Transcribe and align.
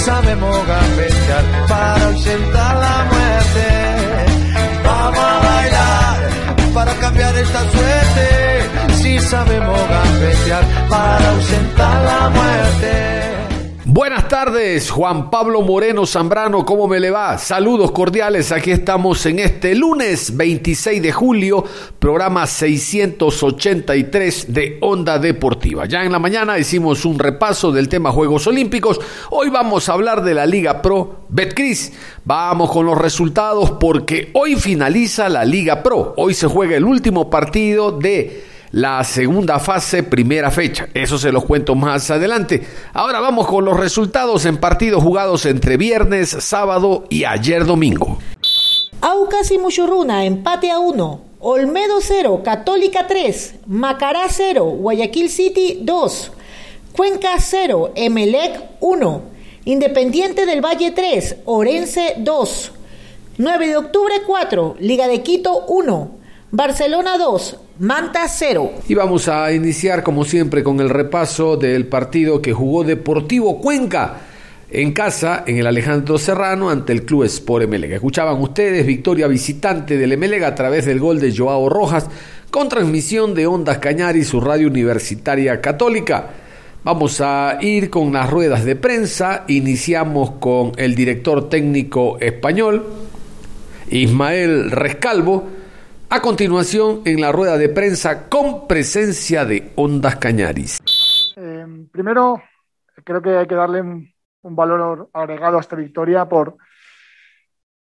Sabemos 0.00 0.56
gambetear 0.66 1.44
para 1.68 2.04
ausentar 2.06 2.76
la 2.76 3.04
muerte. 3.12 3.66
Vamos 4.84 5.18
a 5.18 5.38
bailar 5.48 6.18
para 6.74 6.94
cambiar 6.94 7.36
esta 7.36 7.60
suerte. 7.70 8.94
Si 8.94 9.18
sabemos 9.20 9.80
gambetear 9.88 10.64
para 10.88 11.30
ausentar 11.30 12.02
la 12.04 12.28
muerte. 12.30 13.19
Buenas 13.92 14.28
tardes, 14.28 14.88
Juan 14.88 15.32
Pablo 15.32 15.62
Moreno 15.62 16.06
Zambrano, 16.06 16.64
¿cómo 16.64 16.86
me 16.86 17.00
le 17.00 17.10
va? 17.10 17.36
Saludos 17.38 17.90
cordiales, 17.90 18.52
aquí 18.52 18.70
estamos 18.70 19.26
en 19.26 19.40
este 19.40 19.74
lunes 19.74 20.36
26 20.36 21.02
de 21.02 21.10
julio, 21.10 21.64
programa 21.98 22.46
683 22.46 24.54
de 24.54 24.78
Onda 24.80 25.18
Deportiva. 25.18 25.86
Ya 25.86 26.04
en 26.04 26.12
la 26.12 26.20
mañana 26.20 26.56
hicimos 26.56 27.04
un 27.04 27.18
repaso 27.18 27.72
del 27.72 27.88
tema 27.88 28.12
Juegos 28.12 28.46
Olímpicos, 28.46 29.00
hoy 29.30 29.50
vamos 29.50 29.88
a 29.88 29.94
hablar 29.94 30.22
de 30.22 30.34
la 30.34 30.46
Liga 30.46 30.82
Pro 30.82 31.22
Betcris. 31.28 31.92
Vamos 32.24 32.70
con 32.70 32.86
los 32.86 32.96
resultados 32.96 33.72
porque 33.72 34.30
hoy 34.34 34.54
finaliza 34.54 35.28
la 35.28 35.44
Liga 35.44 35.82
Pro, 35.82 36.14
hoy 36.16 36.34
se 36.34 36.46
juega 36.46 36.76
el 36.76 36.84
último 36.84 37.28
partido 37.28 37.90
de 37.90 38.50
la 38.72 39.02
segunda 39.04 39.58
fase, 39.58 40.02
primera 40.02 40.50
fecha. 40.50 40.88
Eso 40.94 41.18
se 41.18 41.32
los 41.32 41.44
cuento 41.44 41.74
más 41.74 42.10
adelante. 42.10 42.66
Ahora 42.92 43.20
vamos 43.20 43.46
con 43.46 43.64
los 43.64 43.78
resultados 43.78 44.44
en 44.44 44.58
partidos 44.58 45.02
jugados 45.02 45.46
entre 45.46 45.76
viernes, 45.76 46.30
sábado 46.30 47.04
y 47.08 47.24
ayer 47.24 47.64
domingo. 47.64 48.18
Aucas 49.00 49.50
y 49.50 49.58
Muchurruna, 49.58 50.24
empate 50.24 50.70
a 50.70 50.78
1. 50.78 51.30
Olmedo 51.42 52.00
0, 52.02 52.42
Católica 52.44 53.06
3, 53.06 53.54
Macará 53.66 54.26
0, 54.28 54.62
Guayaquil 54.62 55.30
City 55.30 55.78
2, 55.80 56.32
Cuenca 56.92 57.30
0, 57.38 57.92
Emelec 57.94 58.60
1, 58.80 59.22
Independiente 59.64 60.44
del 60.44 60.60
Valle 60.62 60.90
3, 60.90 61.36
Orense 61.46 62.16
2, 62.18 62.72
9 63.38 63.68
de 63.68 63.76
octubre 63.78 64.14
4, 64.26 64.76
Liga 64.80 65.08
de 65.08 65.22
Quito 65.22 65.64
1, 65.66 66.19
Barcelona 66.52 67.16
2, 67.16 67.58
Manta 67.78 68.26
0. 68.26 68.72
Y 68.88 68.94
vamos 68.94 69.28
a 69.28 69.52
iniciar 69.52 70.02
como 70.02 70.24
siempre 70.24 70.64
con 70.64 70.80
el 70.80 70.90
repaso 70.90 71.56
del 71.56 71.86
partido 71.86 72.42
que 72.42 72.52
jugó 72.52 72.82
Deportivo 72.82 73.60
Cuenca 73.60 74.16
en 74.68 74.90
casa 74.90 75.44
en 75.46 75.58
el 75.58 75.68
Alejandro 75.68 76.18
Serrano 76.18 76.68
ante 76.68 76.92
el 76.92 77.04
Club 77.04 77.22
Sport 77.22 77.66
Emelega. 77.66 77.94
Escuchaban 77.94 78.40
ustedes 78.40 78.84
victoria 78.84 79.28
visitante 79.28 79.96
del 79.96 80.10
Emelega 80.10 80.48
a 80.48 80.54
través 80.56 80.86
del 80.86 80.98
gol 80.98 81.20
de 81.20 81.32
Joao 81.36 81.68
Rojas 81.68 82.08
con 82.50 82.68
transmisión 82.68 83.32
de 83.32 83.46
Ondas 83.46 83.78
Cañari, 83.78 84.24
su 84.24 84.40
radio 84.40 84.66
universitaria 84.66 85.60
católica. 85.60 86.30
Vamos 86.82 87.20
a 87.20 87.58
ir 87.60 87.90
con 87.90 88.12
las 88.12 88.28
ruedas 88.28 88.64
de 88.64 88.74
prensa. 88.74 89.44
Iniciamos 89.46 90.32
con 90.40 90.72
el 90.78 90.96
director 90.96 91.48
técnico 91.48 92.18
español, 92.18 92.86
Ismael 93.88 94.72
Rescalvo 94.72 95.59
a 96.12 96.20
continuación, 96.20 97.02
en 97.04 97.20
la 97.20 97.30
rueda 97.30 97.56
de 97.56 97.68
prensa 97.68 98.28
con 98.28 98.66
presencia 98.66 99.44
de 99.44 99.70
Ondas 99.76 100.16
Cañaris. 100.16 100.78
Eh, 101.36 101.86
primero, 101.92 102.42
creo 103.04 103.22
que 103.22 103.36
hay 103.36 103.46
que 103.46 103.54
darle 103.54 103.80
un, 103.80 104.12
valor 104.42 105.08
agregado 105.12 105.58
a 105.58 105.60
esta 105.60 105.76
victoria 105.76 106.24
por, 106.28 106.56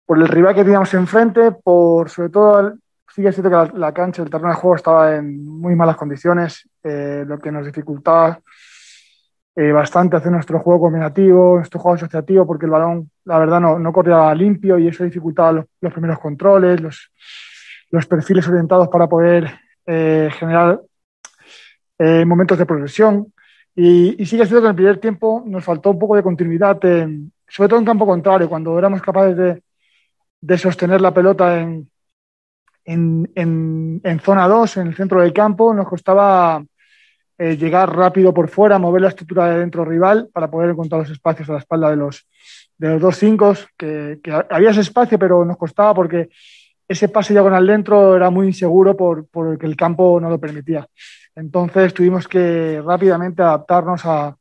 por 0.06 0.20
el 0.20 0.28
rival 0.28 0.54
que 0.54 0.64
teníamos 0.64 0.94
enfrente, 0.94 1.52
por 1.52 2.12
sobre 2.12 2.30
todo, 2.30 2.74
sigue 3.10 3.32
siendo 3.32 3.50
que 3.50 3.78
la, 3.80 3.92
cancha, 3.92 4.22
el 4.22 4.30
terreno 4.30 4.50
de 4.50 4.56
juego 4.56 4.76
estaba 4.76 5.16
en 5.16 5.44
muy 5.44 5.74
malas 5.76 5.98
condiciones, 5.98 6.70
eh, 6.84 7.24
lo 7.26 7.40
que 7.40 7.52
nos 7.52 7.66
dificultaba 7.66 8.40
eh, 9.56 9.72
bastante 9.72 10.16
hacer 10.16 10.32
nuestro 10.32 10.60
juego 10.60 10.82
combinativo, 10.82 11.56
nuestro 11.56 11.80
juego 11.80 11.96
asociativo, 11.96 12.46
porque 12.46 12.66
el 12.66 12.72
balón, 12.72 13.10
la 13.26 13.40
verdad, 13.40 13.60
no, 13.60 13.80
no 13.80 13.92
corría 13.92 14.34
limpio 14.36 14.78
y 14.78 14.88
eso 14.88 15.04
dificultaba 15.04 15.54
los, 15.54 15.66
los 15.82 15.92
primeros 15.92 16.20
controles, 16.20 16.80
los 16.80 17.12
los 17.92 18.06
perfiles 18.08 18.48
orientados 18.48 18.88
para 18.88 19.08
poder 19.08 19.52
eh, 19.86 20.30
generar 20.38 20.82
eh, 22.00 22.26
momentos 22.26 22.58
de 22.58 22.66
progresión. 22.66 23.34
Y, 23.76 24.26
sigue 24.26 24.46
siendo 24.46 24.62
que 24.62 24.66
en 24.66 24.72
el 24.72 24.76
primer 24.76 24.98
tiempo 24.98 25.44
nos 25.46 25.64
faltó 25.64 25.92
un 25.92 26.00
poco 26.00 26.16
de 26.16 26.24
continuidad, 26.24 26.80
sobre 26.82 27.70
todo 27.70 27.80
en 27.80 27.86
campo 27.86 28.06
contrario, 28.06 28.50
cuando 28.50 28.78
éramos 28.78 29.02
capaces 29.02 29.62
de, 30.42 30.58
sostener 30.58 31.00
la 31.00 31.14
pelota 31.14 31.60
en, 31.60 31.90
en, 32.86 34.20
zona 34.22 34.48
2, 34.48 34.78
en 34.78 34.88
el 34.88 34.96
centro 34.96 35.22
del 35.22 35.32
campo, 35.32 35.74
nos 35.74 35.88
costaba 35.88 36.64
eh, 37.38 37.56
llegar 37.56 37.96
rápido 37.96 38.34
por 38.34 38.50
fuera, 38.50 38.78
mover 38.78 39.04
la 39.04 39.10
estructura 39.10 39.48
de 39.48 39.60
dentro 39.60 39.86
rival 39.86 40.30
para 40.34 40.50
poder 40.50 40.72
encontrar 40.72 41.02
los 41.02 41.12
espacios 41.12 41.50
a 41.50 41.54
la 41.54 41.60
espalda 41.60 41.90
de 41.90 41.96
los, 41.96 42.28
de 42.78 42.90
los 42.90 43.02
dos 43.02 43.18
cinco, 43.18 43.54
que, 43.78 44.20
que 44.22 44.32
había 44.50 44.72
ese 44.72 44.82
espacio, 44.82 45.18
pero 45.18 45.46
nos 45.46 45.58
costaba 45.58 45.94
porque 45.94 46.30
ese 46.92 47.08
pase 47.08 47.34
diagonal 47.34 47.66
dentro 47.66 48.16
era 48.16 48.30
muy 48.30 48.48
inseguro 48.48 48.96
por, 48.98 49.26
porque 49.28 49.66
el 49.66 49.76
campo 49.76 50.20
no 50.20 50.30
lo 50.30 50.40
permitía. 50.40 50.86
Entonces 51.36 51.94
tuvimos 51.94 52.28
que 52.28 52.82
rápidamente 52.86 53.42
adaptarnos 53.42 54.02
a, 54.06 54.36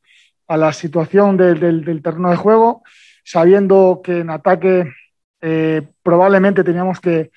la 0.49 0.73
situación 0.73 1.37
del, 1.37 2.01
terreno 2.03 2.29
de 2.29 2.35
juego, 2.35 2.83
sabiendo 3.23 4.01
que 4.03 4.19
en 4.19 4.29
ataque 4.29 4.91
eh, 5.39 5.81
probablemente 6.03 6.61
teníamos 6.65 6.99
que, 6.99 7.31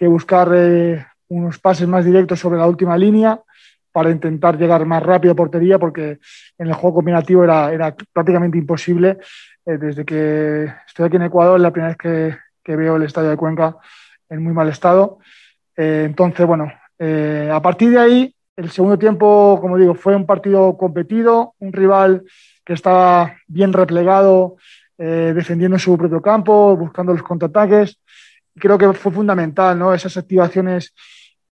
buscar 0.00 0.50
eh, 0.52 1.06
unos 1.28 1.60
pases 1.60 1.86
más 1.86 2.04
directos 2.04 2.40
sobre 2.40 2.58
la 2.58 2.66
última 2.66 2.98
línea 2.98 3.40
para 3.92 4.10
intentar 4.10 4.58
llegar 4.58 4.84
más 4.84 5.00
rápido 5.00 5.32
a 5.32 5.36
portería, 5.36 5.78
porque 5.78 6.18
en 6.58 6.66
el 6.66 6.74
juego 6.74 6.96
combinativo 6.96 7.44
era, 7.44 7.72
era 7.72 7.94
prácticamente 8.12 8.58
imposible. 8.58 9.18
Eh, 9.64 9.78
desde 9.78 10.04
que 10.04 10.64
estoy 10.88 11.06
aquí 11.06 11.16
en 11.16 11.22
Ecuador, 11.22 11.60
la 11.60 11.70
primera 11.70 11.90
vez 11.90 11.98
que, 11.98 12.36
que 12.64 12.74
veo 12.74 12.96
el 12.96 13.04
estadio 13.04 13.30
de 13.30 13.36
Cuenca, 13.36 13.76
en 14.28 14.42
muy 14.42 14.52
mal 14.52 14.68
estado. 14.68 15.18
Eh, 15.76 16.04
entonces, 16.06 16.46
bueno, 16.46 16.72
eh, 16.98 17.50
a 17.52 17.60
partir 17.60 17.90
de 17.90 17.98
ahí, 17.98 18.34
el 18.56 18.70
segundo 18.70 18.98
tiempo, 18.98 19.58
como 19.60 19.76
digo, 19.76 19.94
fue 19.94 20.16
un 20.16 20.26
partido 20.26 20.76
competido, 20.76 21.54
un 21.58 21.72
rival 21.72 22.24
que 22.64 22.72
estaba 22.72 23.34
bien 23.46 23.72
replegado, 23.72 24.56
eh, 24.98 25.32
defendiendo 25.34 25.78
su 25.78 25.96
propio 25.98 26.22
campo, 26.22 26.76
buscando 26.76 27.12
los 27.12 27.22
contraataques. 27.22 27.98
Creo 28.58 28.78
que 28.78 28.92
fue 28.94 29.12
fundamental, 29.12 29.78
¿no? 29.78 29.92
Esas 29.92 30.16
activaciones 30.16 30.94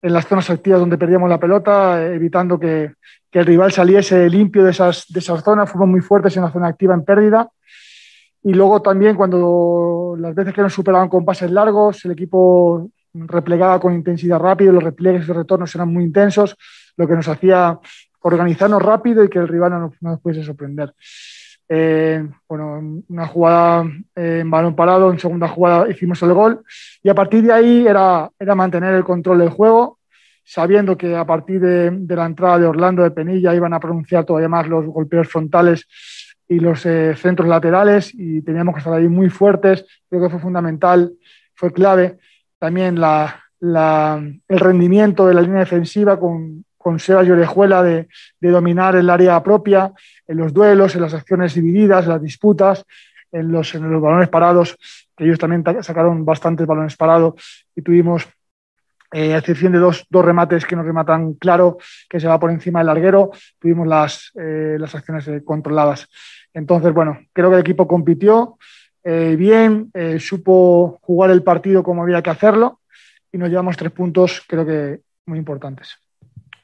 en 0.01 0.13
las 0.13 0.27
zonas 0.27 0.49
activas 0.51 0.81
donde 0.81 0.99
perdíamos 0.99 1.29
la 1.29 1.39
pelota, 1.39 2.05
evitando 2.07 2.59
que, 2.59 2.93
que, 3.31 3.41
el 3.41 3.47
rival 3.47 3.73
saliese 3.73 4.29
limpio 4.29 4.65
de 4.65 4.71
esas, 4.71 5.07
de 5.09 5.19
esas 5.19 5.43
zonas. 5.43 5.71
Fuimos 5.71 5.89
muy 5.89 6.01
fuertes 6.01 6.37
en 6.37 6.45
la 6.45 6.53
zona 6.53 6.69
activa 6.69 6.95
en 6.95 7.05
pérdida 7.05 7.49
y 8.45 8.53
luego 8.53 8.83
también 8.83 9.17
cuando 9.17 10.17
las 10.19 10.35
veces 10.35 10.53
que 10.53 10.63
nos 10.63 10.73
superaban 10.73 11.09
con 11.09 11.25
pases 11.25 11.51
largos, 11.51 12.05
el 12.05 12.13
equipo 12.13 12.91
replegaba 13.15 13.79
con 13.79 13.95
intensidad 13.95 14.39
rápida, 14.39 14.73
los 14.73 14.83
repliegues 14.83 15.29
y 15.29 15.33
retornos 15.33 15.75
eran 15.75 15.93
muy 15.93 16.05
intensos, 16.05 16.57
lo 16.97 17.07
que 17.07 17.15
nos 17.15 17.29
hacía 17.29 17.79
organizarnos 18.21 18.83
rápido 18.83 19.23
y 19.23 19.29
que 19.29 19.39
el 19.39 19.49
rival 19.49 19.71
no, 19.71 19.93
nos 20.01 20.21
pudiese 20.21 20.45
sorprender. 20.45 20.93
Eh, 21.69 22.29
bueno, 22.49 23.03
una 23.09 23.27
jugada 23.29 23.85
en 24.17 24.51
balón 24.51 24.75
parado, 24.75 25.11
en 25.11 25.19
segunda 25.19 25.49
jugada 25.49 25.89
hicimos 25.89 26.21
el 26.23 26.35
gol 26.35 26.63
y 27.03 27.09
a 27.09 27.15
partir 27.15 27.45
de 27.45 27.53
ahí 27.53 27.87
era, 27.87 28.29
era 28.39 28.55
mantener 28.55 28.95
el 28.95 29.05
control 29.05 29.39
del 29.39 29.51
juego, 29.51 29.99
sabiendo 30.45 30.97
que 30.97 31.17
a 31.17 31.25
partir 31.25 31.61
de, 31.61 31.91
de 31.91 32.17
la 32.17 32.27
entrada 32.27 32.59
de 32.59 32.67
Orlando 32.67 33.03
de 33.03 33.13
Penilla 33.13 33.55
iban 33.55 33.73
a 33.73 33.81
pronunciar 33.81 34.25
todavía 34.25 34.49
más 34.49 34.67
los 34.67 34.85
golpeos 34.87 35.29
frontales 35.29 35.87
y 36.49 36.59
los 36.59 36.85
eh, 36.87 37.15
centros 37.17 37.49
laterales 37.49 38.13
y 38.15 38.43
teníamos 38.43 38.75
que 38.75 38.79
estar 38.81 38.95
ahí 38.95 39.09
muy 39.09 39.31
fuertes. 39.31 39.85
Creo 40.09 40.23
que 40.23 40.31
fue 40.31 40.41
fundamental, 40.41 41.13
fue 41.55 41.73
clave. 41.73 42.19
También 42.59 43.01
la, 43.01 43.41
el 43.61 44.61
rendimiento 44.61 45.27
de 45.27 45.35
la 45.35 45.43
línea 45.43 45.61
defensiva 45.61 46.19
con, 46.19 46.65
con 46.77 46.99
Sebas 46.99 47.27
y 47.27 47.31
Orejuela 47.31 47.83
de, 47.83 48.09
de, 48.41 48.51
dominar 48.51 48.97
el 48.97 49.09
área 49.09 49.43
propia, 49.43 49.93
en 50.27 50.37
los 50.37 50.53
duelos, 50.53 50.95
en 50.95 51.03
las 51.03 51.15
acciones 51.15 51.55
divididas, 51.55 52.05
en 52.05 52.11
las 52.11 52.23
disputas 52.23 52.85
en 53.33 53.51
los, 53.51 53.75
en 53.75 53.91
los 53.91 54.01
balones 54.01 54.29
parados, 54.29 54.77
que 55.17 55.25
ellos 55.25 55.39
también 55.39 55.65
sacaron 55.83 56.25
bastantes 56.25 56.67
balones 56.67 56.97
parados 56.97 57.35
y 57.75 57.83
tuvimos 57.83 58.29
eh, 59.13 59.35
a 59.35 59.39
excepción 59.39 59.73
de 59.73 59.79
dos, 59.79 60.07
dos, 60.09 60.25
remates 60.25 60.65
que 60.65 60.75
nos 60.75 60.87
rematan 60.87 61.35
claro, 61.35 61.79
que 62.09 62.19
se 62.19 62.27
va 62.27 62.41
por 62.41 62.51
encima 62.51 62.81
del 62.81 62.87
larguero, 62.87 63.31
tuvimos 63.59 63.87
las, 63.87 64.33
eh, 64.41 64.77
las 64.79 64.95
acciones 64.95 65.29
eh, 65.29 65.43
controladas. 65.45 66.09
Entonces, 66.55 66.95
bueno, 66.95 67.19
creo 67.33 67.51
que 67.51 67.57
el 67.57 67.61
equipo 67.61 67.87
compitió 67.87 68.59
bien, 69.05 69.91
supo 70.21 71.01
jugar 71.03 71.33
el 71.33 71.43
partido 71.43 71.83
como 71.83 72.05
había 72.05 72.23
que 72.23 72.31
hacerlo 72.31 72.79
y 73.33 73.39
nos 73.39 73.49
llevamos 73.49 73.77
tres 73.77 73.91
puntos, 73.91 74.45
creo 74.47 74.65
que 74.65 75.01
muy 75.27 75.39
importantes. 75.41 75.97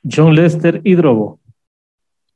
John 0.09 0.37
Lester 0.37 0.81
Hidrobo. 0.85 1.41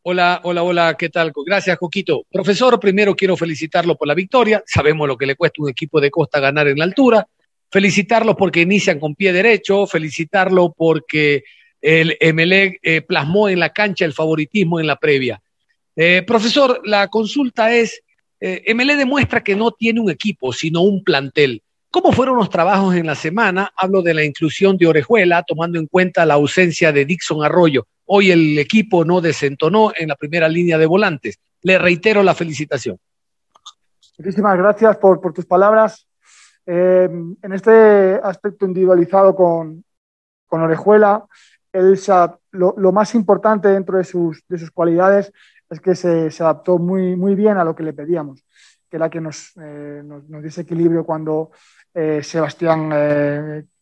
Hola, 0.03 0.41
hola, 0.43 0.65
hola, 0.65 0.97
¿qué 0.99 1.08
tal? 1.08 1.32
Gracias, 1.47 1.79
Coquito. 1.79 2.25
Profesor, 2.32 2.81
primero 2.81 3.15
quiero 3.15 3.37
felicitarlo 3.37 3.97
por 3.97 4.08
la 4.08 4.15
victoria. 4.15 4.61
Sabemos 4.67 5.06
lo 5.06 5.17
que 5.17 5.26
le 5.26 5.37
cuesta 5.37 5.61
a 5.61 5.62
un 5.62 5.70
equipo 5.70 6.00
de 6.00 6.11
Costa 6.11 6.41
ganar 6.41 6.67
en 6.67 6.79
la 6.79 6.85
altura 6.85 7.29
felicitarlos 7.72 8.36
porque 8.36 8.60
inician 8.60 9.00
con 9.00 9.14
pie 9.14 9.32
derecho, 9.32 9.86
felicitarlo 9.86 10.74
porque 10.76 11.42
el 11.80 12.16
MLE 12.20 12.78
eh, 12.82 13.00
plasmó 13.00 13.48
en 13.48 13.58
la 13.58 13.70
cancha 13.70 14.04
el 14.04 14.12
favoritismo 14.12 14.78
en 14.78 14.86
la 14.86 14.96
previa. 14.96 15.42
Eh, 15.96 16.22
profesor, 16.26 16.82
la 16.84 17.08
consulta 17.08 17.74
es, 17.74 18.02
eh, 18.40 18.72
MLE 18.74 18.96
demuestra 18.96 19.42
que 19.42 19.56
no 19.56 19.72
tiene 19.72 20.00
un 20.00 20.10
equipo, 20.10 20.52
sino 20.52 20.82
un 20.82 21.02
plantel. 21.02 21.62
¿Cómo 21.90 22.12
fueron 22.12 22.36
los 22.36 22.50
trabajos 22.50 22.94
en 22.94 23.06
la 23.06 23.14
semana? 23.14 23.72
Hablo 23.74 24.02
de 24.02 24.14
la 24.14 24.24
inclusión 24.24 24.76
de 24.76 24.86
Orejuela, 24.86 25.42
tomando 25.42 25.78
en 25.78 25.86
cuenta 25.86 26.26
la 26.26 26.34
ausencia 26.34 26.92
de 26.92 27.06
Dixon 27.06 27.42
Arroyo. 27.42 27.86
Hoy 28.04 28.30
el 28.30 28.58
equipo 28.58 29.04
no 29.04 29.22
desentonó 29.22 29.92
en 29.96 30.08
la 30.08 30.16
primera 30.16 30.48
línea 30.48 30.76
de 30.76 30.86
volantes. 30.86 31.38
Le 31.62 31.78
reitero 31.78 32.22
la 32.22 32.34
felicitación. 32.34 32.98
Muchísimas 34.19 34.58
gracias 34.58 34.98
por 34.98 35.32
tus 35.32 35.46
palabras. 35.46 36.06
Eh, 36.67 37.09
en 37.43 37.53
este 37.53 38.20
aspecto 38.23 38.67
individualizado 38.67 39.35
con, 39.35 39.85
con 40.47 40.62
Orejuela, 40.62 41.25
lo, 42.53 42.93
más 42.93 43.14
importante 43.14 43.69
dentro 43.69 43.99
de 43.99 44.05
sus, 44.05 44.44
de 44.49 44.59
sus 44.59 44.70
cualidades 44.70 45.32
es 45.70 45.81
que 45.81 45.94
se, 45.94 46.31
se, 46.31 46.43
adaptó 46.43 46.79
muy, 46.79 47.17
muy 47.17 47.35
bien 47.35 47.56
a 47.56 47.64
lo 47.64 47.75
que 47.75 47.82
le 47.82 47.94
pedíamos, 47.94 48.44
que 48.91 48.97
era 48.97 49.09
que 49.09 49.20
nos, 49.20 49.53
eh, 49.56 50.03
nos, 50.05 50.29
nos 50.29 50.43
diese 50.43 50.61
equilibrio 50.61 51.05
cuando 51.05 51.50
eh, 51.94 52.23
Sebastián 52.23 52.91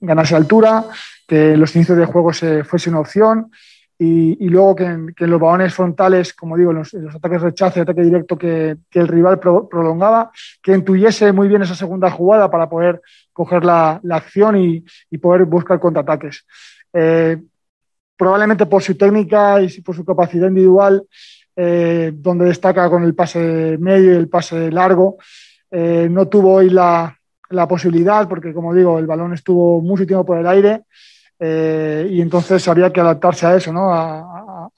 ganase 0.00 0.36
altura, 0.36 0.84
que 1.26 1.56
los 1.56 1.74
inicios 1.74 1.98
de 1.98 2.06
juego 2.06 2.32
se, 2.32 2.64
fuese 2.64 2.90
una 2.90 3.00
opción 3.00 3.50
y, 4.02 4.48
luego 4.48 4.74
que 4.74 4.84
en, 4.84 5.14
los 5.18 5.38
balones 5.38 5.74
frontales, 5.74 6.32
como 6.32 6.56
digo, 6.56 6.70
en 6.70 6.78
los, 6.78 6.94
ataques 6.94 7.42
rechazo 7.42 7.78
y 7.78 7.82
ataque 7.82 8.00
directo 8.00 8.38
que, 8.38 8.78
el 8.92 9.08
rival 9.08 9.38
prolongaba, 9.38 10.30
que 10.62 10.72
intuyese 10.72 11.32
muy 11.32 11.48
bien 11.48 11.60
esa 11.60 11.74
segunda 11.74 12.10
jugada 12.10 12.50
para 12.50 12.66
poder 12.66 13.02
coger 13.30 13.62
la, 13.62 14.00
acción 14.10 14.56
y, 14.56 14.82
poder 15.18 15.44
buscar 15.44 15.78
contraataques. 15.78 16.46
Eh, 16.94 17.42
probablemente 18.16 18.64
por 18.64 18.82
su 18.82 18.96
técnica 18.96 19.60
y 19.60 19.82
por 19.82 19.94
su 19.94 20.02
capacidad 20.02 20.48
individual, 20.48 21.06
eh, 21.54 22.10
donde 22.14 22.46
destaca 22.46 22.88
con 22.88 23.04
el 23.04 23.14
pase 23.14 23.76
medio 23.78 24.14
y 24.14 24.16
el 24.16 24.30
pase 24.30 24.70
largo, 24.70 25.18
eh, 25.70 26.08
no 26.10 26.26
tuvo 26.26 26.54
hoy 26.54 26.70
la, 26.70 27.14
la 27.50 27.68
posibilidad, 27.68 28.26
porque 28.26 28.54
como 28.54 28.72
digo, 28.72 28.98
el 28.98 29.06
balón 29.06 29.34
estuvo 29.34 29.82
mucho 29.82 30.06
tiempo 30.06 30.24
por 30.24 30.38
el 30.38 30.46
aire 30.46 30.84
eh, 31.42 32.06
y 32.10 32.20
entonces 32.20 32.68
había 32.68 32.92
que 32.92 33.00
adaptarse 33.00 33.46
a 33.46 33.56
eso, 33.56 33.72
¿no? 33.72 33.92
A, 33.92 34.26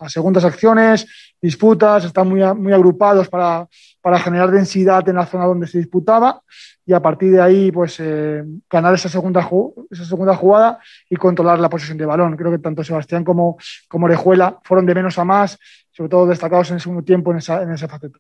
segundas 0.09 0.45
acciones, 0.45 1.07
disputas, 1.41 2.05
están 2.05 2.29
muy, 2.29 2.43
muy 2.55 2.73
agrupados 2.73 3.29
para, 3.29 3.69
para, 4.01 4.19
generar 4.19 4.51
densidad 4.51 5.09
en 5.09 5.15
la 5.15 5.27
zona 5.27 5.45
donde 5.45 5.69
se 5.69 5.79
disputaba 5.79 6.43
y 6.85 6.93
a 6.93 7.01
partir 7.01 7.31
de 7.31 7.41
ahí, 7.41 7.71
pues, 7.71 8.01
eh, 8.01 8.43
ganar 8.69 8.95
esa 8.95 9.09
segunda, 9.09 9.49
esa 9.91 10.05
segunda 10.05 10.35
jugada 10.35 10.81
y 11.09 11.15
controlar 11.15 11.61
la 11.61 11.69
posesión 11.69 11.99
de 11.99 12.07
balón. 12.07 12.37
Creo 12.37 12.51
que 12.51 12.59
tanto 12.59 12.83
Sebastián 12.83 13.23
como, 13.23 13.57
como 13.87 14.07
Orejuela 14.07 14.59
fueron 14.65 14.87
de 14.87 14.95
menos 14.95 15.19
a 15.19 15.25
más, 15.25 15.57
sobre 15.93 16.11
todo 16.11 16.27
destacados 16.27 16.71
en 16.71 16.75
el 16.75 16.81
segundo 16.81 17.05
tiempo 17.05 17.31
en 17.31 17.39
esa, 17.39 17.63
en 17.63 17.71
esa 17.71 17.87
faceta 17.87 18.19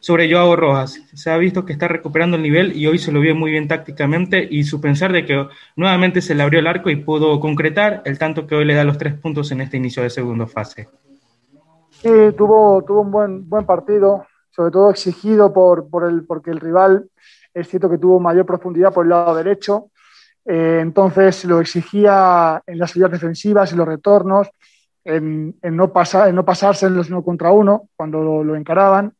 sobre 0.00 0.30
Joao 0.30 0.56
Rojas. 0.56 1.00
Se 1.14 1.30
ha 1.30 1.36
visto 1.36 1.64
que 1.64 1.72
está 1.72 1.88
recuperando 1.88 2.36
el 2.36 2.42
nivel 2.42 2.76
y 2.76 2.86
hoy 2.86 2.98
se 2.98 3.12
lo 3.12 3.20
vio 3.20 3.34
muy 3.34 3.50
bien 3.50 3.68
tácticamente 3.68 4.46
y 4.50 4.64
su 4.64 4.80
pensar 4.80 5.12
de 5.12 5.24
que 5.24 5.46
nuevamente 5.76 6.20
se 6.20 6.34
le 6.34 6.42
abrió 6.42 6.60
el 6.60 6.66
arco 6.66 6.90
y 6.90 6.96
pudo 6.96 7.38
concretar 7.40 8.02
el 8.04 8.18
tanto 8.18 8.46
que 8.46 8.54
hoy 8.54 8.64
le 8.64 8.74
da 8.74 8.84
los 8.84 8.98
tres 8.98 9.14
puntos 9.14 9.50
en 9.52 9.60
este 9.60 9.76
inicio 9.76 10.02
de 10.02 10.10
segunda 10.10 10.46
fase. 10.46 10.88
Sí, 11.90 12.08
tuvo, 12.36 12.82
tuvo 12.84 13.02
un 13.02 13.10
buen, 13.10 13.48
buen 13.48 13.66
partido, 13.66 14.26
sobre 14.50 14.70
todo 14.70 14.90
exigido 14.90 15.52
por, 15.52 15.88
por 15.88 16.08
el, 16.08 16.24
porque 16.24 16.50
el 16.50 16.60
rival 16.60 17.08
es 17.52 17.68
cierto 17.68 17.90
que 17.90 17.98
tuvo 17.98 18.20
mayor 18.20 18.46
profundidad 18.46 18.92
por 18.92 19.04
el 19.04 19.10
lado 19.10 19.34
derecho, 19.34 19.90
eh, 20.44 20.78
entonces 20.80 21.44
lo 21.44 21.60
exigía 21.60 22.62
en 22.66 22.78
las 22.78 22.92
salidas 22.92 23.12
defensivas 23.12 23.72
y 23.72 23.76
los 23.76 23.86
retornos, 23.86 24.48
en, 25.04 25.56
no 25.62 25.92
pasar, 25.92 26.28
en 26.28 26.34
no 26.34 26.44
pasarse 26.44 26.86
en 26.86 26.96
los 26.96 27.08
uno 27.10 27.24
contra 27.24 27.50
uno 27.50 27.88
cuando 27.96 28.44
lo 28.44 28.54
encaraban 28.54 29.14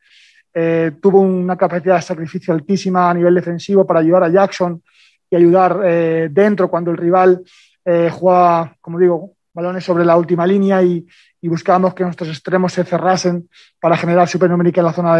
eh, 0.52 0.92
tuvo 1.00 1.20
una 1.20 1.56
capacidad 1.56 1.96
de 1.96 2.02
sacrificio 2.02 2.52
altísima 2.52 3.08
a 3.08 3.14
nivel 3.14 3.34
defensivo 3.34 3.86
para 3.86 4.00
ayudar 4.00 4.24
a 4.24 4.28
Jackson 4.28 4.82
y 5.30 5.36
ayudar 5.36 5.80
eh, 5.84 6.28
dentro 6.30 6.68
cuando 6.68 6.90
el 6.90 6.96
rival 6.96 7.42
eh, 7.84 8.10
jugaba, 8.12 8.74
como 8.80 8.98
digo, 8.98 9.32
balones 9.52 9.84
sobre 9.84 10.04
la 10.04 10.16
última 10.16 10.46
línea 10.46 10.82
y, 10.82 11.06
buscábamos 11.42 11.94
que 11.94 12.04
nuestros 12.04 12.28
extremos 12.28 12.72
se 12.72 12.84
cerrasen 12.84 13.48
para 13.80 13.96
generar 13.96 14.28
supernumérica 14.28 14.82
en 14.82 14.86
la 14.86 14.92
zona 14.92 15.16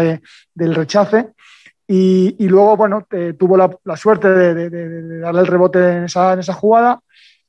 del 0.53 0.75
rechace. 0.75 1.29
Y, 1.87 2.47
luego, 2.47 2.77
bueno, 2.77 3.07
tuvo 3.37 3.57
la, 3.57 3.97
suerte 3.97 4.29
de, 4.29 5.19
darle 5.19 5.41
el 5.41 5.47
rebote 5.47 5.79
en 5.79 6.03
esa, 6.03 6.33
en 6.33 6.39
esa 6.39 6.53
jugada. 6.53 7.01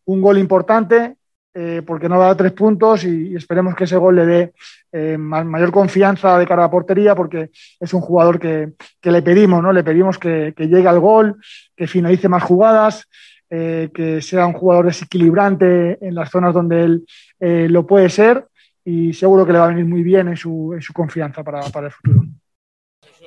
Un 0.06 0.23
gol 0.23 0.38
importante 0.38 1.17
eh, 1.54 1.82
porque 1.87 2.08
no 2.08 2.19
da 2.19 2.34
tres 2.34 2.52
puntos 2.52 3.04
y, 3.04 3.37
esperemos 3.37 3.75
que 3.75 3.84
ese 3.84 3.96
gol 3.96 4.16
le 4.16 4.26
dé 4.26 4.52
eh, 4.90 5.19
mayor 5.19 5.70
confianza 5.70 6.38
de 6.38 6.46
cara 6.46 6.62
a 6.62 6.66
la 6.66 6.70
portería 6.70 7.14
porque 7.14 7.50
es 7.78 7.93
un 7.93 8.00
jugador 8.00 8.40
que, 8.40 8.72
le 9.02 9.22
pedimos, 9.22 9.62
¿no? 9.62 9.72
Le 9.72 9.84
pedimos 9.84 10.19
que, 10.19 10.54
llegue 10.56 10.88
al 10.88 11.00
gol, 11.00 11.37
que 11.76 11.87
finalice 11.87 12.28
más 12.28 12.43
jugadas, 12.43 13.06
eh, 13.50 13.90
que 13.93 14.22
sea 14.22 14.46
un 14.46 14.54
jugador 14.54 14.87
desequilibrante 14.87 15.99
en 16.00 16.14
las 16.14 16.31
zonas 16.31 16.54
donde 16.54 16.84
él 16.84 17.06
lo 17.70 17.87
puede 17.87 18.08
ser 18.08 18.46
y 18.84 19.12
seguro 19.12 19.44
que 19.44 19.52
le 19.52 19.58
va 19.58 19.66
a 19.66 19.69
venir 19.69 19.84
muy 19.84 20.02
bien 20.02 20.28
en 20.28 20.37
su, 20.37 20.75
confianza 20.94 21.44
para 21.44 21.60
el 21.60 21.90
futuro. 21.90 22.25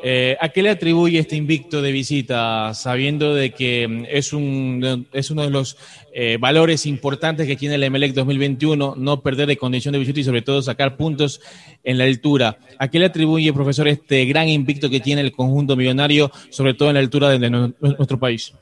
Eh, 0.03 0.37
¿A 0.39 0.49
qué 0.49 0.61
le 0.61 0.69
atribuye 0.69 1.19
este 1.19 1.35
invicto 1.35 1.81
de 1.81 1.91
visita, 1.91 2.73
sabiendo 2.73 3.33
de 3.33 3.51
que 3.51 3.87
mm, 3.87 4.05
es, 4.09 4.33
un, 4.33 5.07
es 5.13 5.31
uno 5.31 5.43
de 5.43 5.49
los 5.49 5.77
eh, 6.13 6.37
valores 6.39 6.85
importantes 6.85 7.47
que 7.47 7.55
tiene 7.55 7.75
el 7.75 7.83
Emelec 7.83 8.13
2021, 8.13 8.95
no 8.97 9.21
perder 9.21 9.47
de 9.47 9.57
condición 9.57 9.93
de 9.93 9.99
visita 9.99 10.19
y 10.19 10.23
sobre 10.23 10.41
todo 10.41 10.61
sacar 10.61 10.97
puntos 10.97 11.41
en 11.83 11.97
la 11.97 12.03
altura? 12.03 12.57
¿A 12.77 12.87
qué 12.89 12.99
le 12.99 13.05
atribuye, 13.05 13.53
profesor, 13.53 13.87
este 13.87 14.25
gran 14.25 14.47
invicto 14.47 14.89
que 14.89 14.99
tiene 14.99 15.21
el 15.21 15.31
conjunto 15.31 15.75
millonario, 15.75 16.31
sobre 16.49 16.73
todo 16.73 16.89
en 16.89 16.95
la 16.95 17.01
altura 17.01 17.29
de 17.29 17.49
nuestro 17.49 18.19
país? 18.19 18.53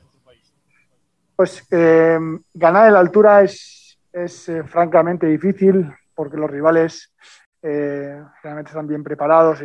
Pues 1.36 1.66
eh, 1.70 2.18
ganar 2.54 2.86
en 2.86 2.94
la 2.94 3.00
altura 3.00 3.42
es, 3.42 3.80
francamente 4.66 5.26
difícil 5.26 5.90
porque 6.14 6.36
los 6.36 6.48
rivales 6.48 7.12
realmente 7.60 8.68
están 8.68 8.86
bien 8.86 9.02
preparados 9.02 9.58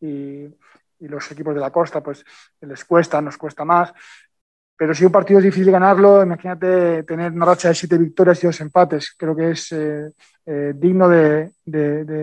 y 0.00 0.48
los 1.00 1.30
equipos 1.30 1.54
de 1.54 1.60
la 1.60 1.70
costa 1.70 2.02
pues 2.02 2.24
les 2.60 2.84
cuesta, 2.84 3.20
nos 3.20 3.36
cuesta 3.36 3.64
más. 3.64 3.92
Pero 4.76 4.94
si 4.94 5.06
un 5.06 5.12
partido 5.12 5.38
es 5.38 5.44
difícil 5.44 5.72
ganarlo, 5.72 6.22
imagínate 6.22 7.02
tener 7.04 7.32
una 7.32 7.46
racha 7.46 7.68
de 7.68 7.74
siete 7.74 7.96
victorias 7.96 8.42
y 8.42 8.46
dos 8.46 8.60
empates. 8.60 9.14
Creo 9.16 9.34
que 9.34 9.52
es 9.52 9.72
eh, 9.72 10.10
eh, 10.44 10.72
digno 10.76 11.08
de, 11.08 11.50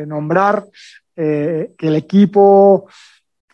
nombrar 0.06 0.64
eh, 1.16 1.72
que 1.78 1.88
el 1.88 1.96
equipo 1.96 2.88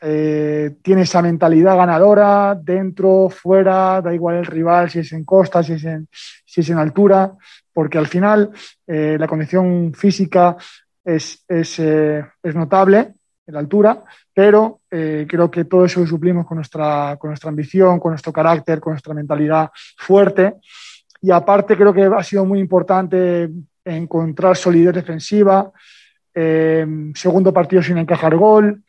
tiene 0.01 1.01
esa 1.01 1.21
mentalidad 1.21 1.75
ganadora 1.75 2.55
dentro, 2.55 3.29
fuera, 3.29 4.01
da 4.01 4.13
igual 4.13 4.37
el 4.37 4.45
rival, 4.45 4.89
si 4.89 4.99
es 4.99 5.11
en 5.11 5.25
costa, 5.25 5.61
si 5.61 5.73
es 5.73 5.83
en, 5.83 6.07
si 6.45 6.61
es 6.61 6.69
en 6.69 6.77
altura, 6.77 7.33
porque 7.73 7.97
al 7.97 8.07
final 8.07 8.49
la 8.87 9.27
condición 9.27 9.93
física 9.93 10.55
es, 11.03 11.43
es, 11.49 11.79
es 11.79 12.55
notable 12.55 13.15
en 13.49 13.53
la 13.55 13.59
altura, 13.59 14.03
pero 14.31 14.81
eh, 14.91 15.25
creo 15.27 15.49
que 15.49 15.65
todo 15.65 15.83
eso 15.83 15.99
lo 16.01 16.05
suplimos 16.05 16.45
con 16.45 16.57
nuestra, 16.57 17.17
con 17.19 17.31
nuestra 17.31 17.49
ambición, 17.49 17.99
con 17.99 18.11
nuestro 18.11 18.31
carácter, 18.31 18.79
con 18.79 18.93
nuestra 18.93 19.13
mentalidad 19.15 19.71
fuerte. 19.97 20.53
Y 21.19 21.31
aparte 21.31 21.75
creo 21.75 21.91
que 21.91 22.03
ha 22.03 22.23
sido 22.23 22.45
muy 22.45 22.59
importante 22.59 23.49
encontrar 23.83 24.55
solidez 24.55 24.93
defensiva, 24.93 25.71
eh, 26.33 26.85
segundo 27.15 27.51
partido 27.51 27.81
sin 27.81 27.97
encajar 27.97 28.35
gol, 28.35 28.83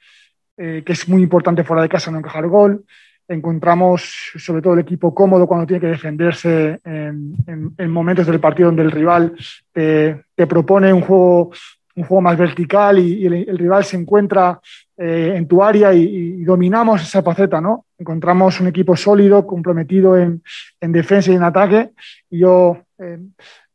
eh, 0.58 0.82
que 0.84 0.92
es 0.92 1.08
muy 1.08 1.22
importante 1.22 1.64
fuera 1.64 1.82
de 1.82 1.88
casa 1.88 2.10
no 2.10 2.18
encajar 2.18 2.46
gol. 2.46 2.84
Encontramos 3.26 4.32
sobre 4.36 4.60
todo 4.60 4.74
el 4.74 4.80
equipo 4.80 5.14
cómodo 5.14 5.46
cuando 5.46 5.66
tiene 5.66 5.80
que 5.80 5.86
defenderse 5.86 6.80
en, 6.84 7.90
momentos 7.90 8.26
del 8.26 8.40
partido 8.40 8.68
donde 8.68 8.82
el 8.82 8.90
rival 8.90 9.34
te 9.72 10.46
propone 10.48 10.92
un 10.92 11.00
juego 11.00 11.52
un 12.00 12.06
juego 12.06 12.20
más 12.20 12.36
vertical 12.36 12.98
y, 12.98 13.26
el, 13.26 13.58
rival 13.58 13.84
se 13.84 13.96
encuentra 13.96 14.60
eh, 14.96 15.34
en 15.36 15.46
tu 15.46 15.62
área 15.62 15.92
y, 15.92 16.42
dominamos 16.42 17.02
esa 17.02 17.22
faceta, 17.22 17.60
¿no? 17.60 17.86
Encontramos 17.98 18.60
un 18.60 18.68
equipo 18.68 18.96
sólido, 18.96 19.46
comprometido 19.46 20.16
en, 20.16 20.42
defensa 20.80 21.30
y 21.30 21.36
en 21.36 21.42
ataque, 21.42 21.90
y 22.30 22.40
yo 22.40 22.78
eh, 22.98 23.18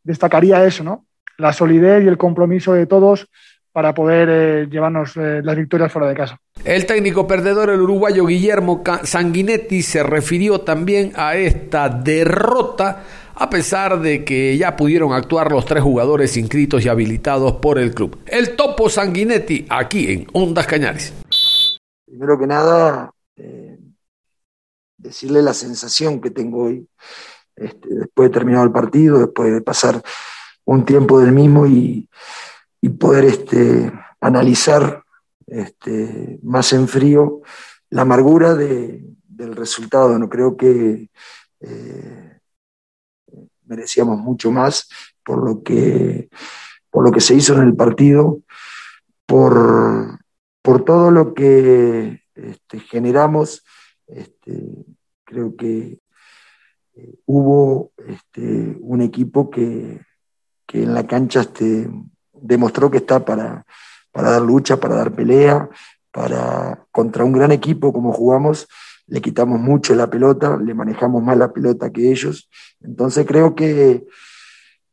destacaría 0.03 0.65
eso, 0.65 0.83
¿no? 0.83 1.05
La 1.37 1.53
solidez 1.53 2.03
y 2.03 2.07
el 2.07 2.17
compromiso 2.17 2.73
de 2.73 2.85
todos 2.85 3.27
para 3.71 3.93
poder 3.93 4.29
eh, 4.31 4.67
llevarnos 4.69 5.17
las 5.17 5.55
victorias 5.55 5.91
fuera 5.91 6.07
de 6.07 6.15
casa. 6.15 6.39
El 6.63 6.85
técnico 6.85 7.27
perdedor, 7.27 7.69
el 7.69 7.81
uruguayo 7.81 8.25
Guillermo 8.25 8.81
Sanguinetti, 9.03 9.81
se 9.81 10.01
refirió 10.01 10.61
también 10.61 11.11
a 11.15 11.35
esta 11.35 11.89
derrota 11.89 13.03
a 13.35 13.49
pesar 13.49 13.99
de 14.01 14.23
que 14.23 14.57
ya 14.57 14.75
pudieron 14.75 15.13
actuar 15.13 15.51
los 15.51 15.65
tres 15.65 15.83
jugadores 15.83 16.37
inscritos 16.37 16.85
y 16.85 16.89
habilitados 16.89 17.53
por 17.53 17.77
el 17.79 17.93
club. 17.93 18.17
El 18.25 18.55
Topo 18.55 18.89
Sanguinetti, 18.89 19.65
aquí 19.69 20.11
en 20.11 20.27
Ondas 20.33 20.65
Cañares. 20.65 21.13
Primero 22.05 22.39
que 22.39 22.47
nada, 22.47 23.11
eh, 23.35 23.77
decirle 24.97 25.41
la 25.41 25.53
sensación 25.53 26.21
que 26.21 26.31
tengo 26.31 26.63
hoy, 26.63 26.87
este, 27.55 27.89
después 27.89 28.29
de 28.29 28.33
terminar 28.33 28.63
el 28.65 28.71
partido, 28.71 29.19
después 29.19 29.53
de 29.53 29.61
pasar 29.61 30.01
un 30.63 30.85
tiempo 30.85 31.19
del 31.19 31.31
mismo 31.31 31.67
y, 31.67 32.09
poder 32.99 33.25
este, 33.25 33.91
analizar 34.21 35.03
este, 35.47 36.39
más 36.43 36.71
en 36.71 36.87
frío 36.87 37.41
la 37.89 38.03
amargura 38.03 38.53
del 38.53 39.55
resultado. 39.55 40.19
No 40.19 40.29
creo 40.29 40.55
que 40.55 41.09
eh, 41.61 42.34
merecíamos 43.65 44.17
mucho 44.19 44.51
más 44.51 44.87
por 45.23 45.43
lo 45.43 45.63
que, 45.63 46.29
por 46.89 47.03
lo 47.03 47.11
que 47.11 47.21
se 47.21 47.35
hizo 47.35 47.53
en 47.55 47.61
el 47.61 47.75
partido, 47.75 48.39
por, 49.25 50.19
por 50.61 50.85
todo 50.85 51.11
lo 51.11 51.33
que 51.33 52.21
este, 52.35 52.79
generamos. 52.79 53.63
Este, 54.07 54.85
creo 55.23 55.55
que 55.55 55.99
eh, 56.95 57.15
hubo 57.25 57.91
este, 58.07 58.77
un 58.79 59.01
equipo 59.01 59.49
que, 59.49 60.01
que, 60.65 60.83
en 60.83 60.93
la 60.93 61.07
cancha 61.07 61.41
este, 61.41 61.89
demostró 62.33 62.91
que 62.91 62.97
está 62.97 63.25
para, 63.25 63.65
para 64.11 64.31
dar 64.31 64.41
lucha, 64.41 64.79
para 64.79 64.95
dar 64.95 65.11
pelea, 65.13 65.69
para 66.11 66.85
contra 66.91 67.25
un 67.25 67.33
gran 67.33 67.51
equipo 67.51 67.91
como 67.91 68.13
jugamos 68.13 68.67
le 69.07 69.21
quitamos 69.21 69.59
mucho 69.59 69.93
la 69.95 70.09
pelota, 70.09 70.57
le 70.57 70.73
manejamos 70.73 71.21
más 71.21 71.37
la 71.37 71.51
pelota 71.51 71.91
que 71.91 72.11
ellos. 72.11 72.49
Entonces 72.81 73.25
creo 73.25 73.53
que 73.55 74.05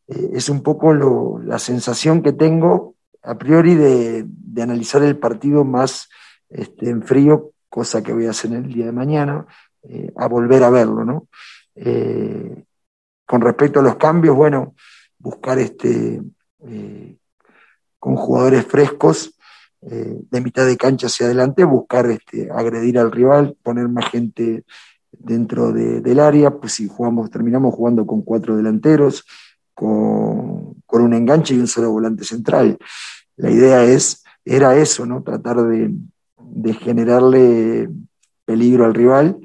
eh, 0.09 0.31
es 0.35 0.49
un 0.49 0.63
poco 0.63 0.93
la 0.95 1.59
sensación 1.59 2.23
que 2.23 2.33
tengo 2.33 2.95
a 3.23 3.39
priori 3.39 3.75
de, 3.75 4.27
analizar 4.61 5.03
el 5.03 5.17
partido 5.17 5.65
más 5.65 6.09
este, 6.49 6.91
en 6.91 7.03
frío, 7.03 7.53
cosa 7.69 8.03
que 8.03 8.13
voy 8.13 8.27
a 8.27 8.31
hacer 8.31 8.53
el 8.53 8.73
día 8.73 8.87
de 8.87 8.93
mañana, 8.93 9.47
eh, 9.85 10.13
a 10.17 10.29
volver 10.29 10.63
a 10.63 10.71
verlo, 10.71 11.05
¿no? 11.05 11.29
Eh, 11.75 12.65
con 13.25 13.41
respecto 13.41 13.81
a 13.81 13.83
los 13.83 13.97
cambios, 13.97 14.37
bueno, 14.37 14.75
buscar 15.19 15.59
este, 15.59 16.21
con 17.99 18.17
jugadores 18.17 18.67
frescos, 18.67 19.39
eh, 19.91 20.21
de 20.31 20.41
mitad 20.41 20.65
de 20.65 20.77
cancha 20.77 21.09
hacia 21.09 21.27
adelante, 21.27 21.65
buscar 21.65 22.07
este, 22.07 22.49
agredir 22.53 23.01
al 23.01 23.11
rival, 23.11 23.57
poner 23.65 23.89
más 23.89 24.09
gente 24.11 24.65
dentro 25.11 25.73
del 25.73 26.21
área, 26.21 26.51
pues 26.53 26.75
si 26.75 26.89
jugamos, 26.89 27.31
terminamos 27.31 27.75
jugando 27.75 28.07
con 28.07 28.23
cuatro 28.23 28.57
delanteros, 28.57 29.25
con, 29.75 30.77
un 30.89 31.15
enganche 31.15 31.55
y 31.55 31.59
un 31.59 31.67
solo 31.67 31.91
volante 31.91 32.23
central. 32.25 32.79
La 33.37 33.51
idea 33.51 33.85
es, 33.85 34.23
era 34.45 34.77
eso, 34.77 35.05
¿no? 35.05 35.23
Tratar 35.23 35.57
de, 35.63 35.93
generarle 36.75 37.89
peligro 38.45 38.85
al 38.85 38.95
rival. 38.95 39.39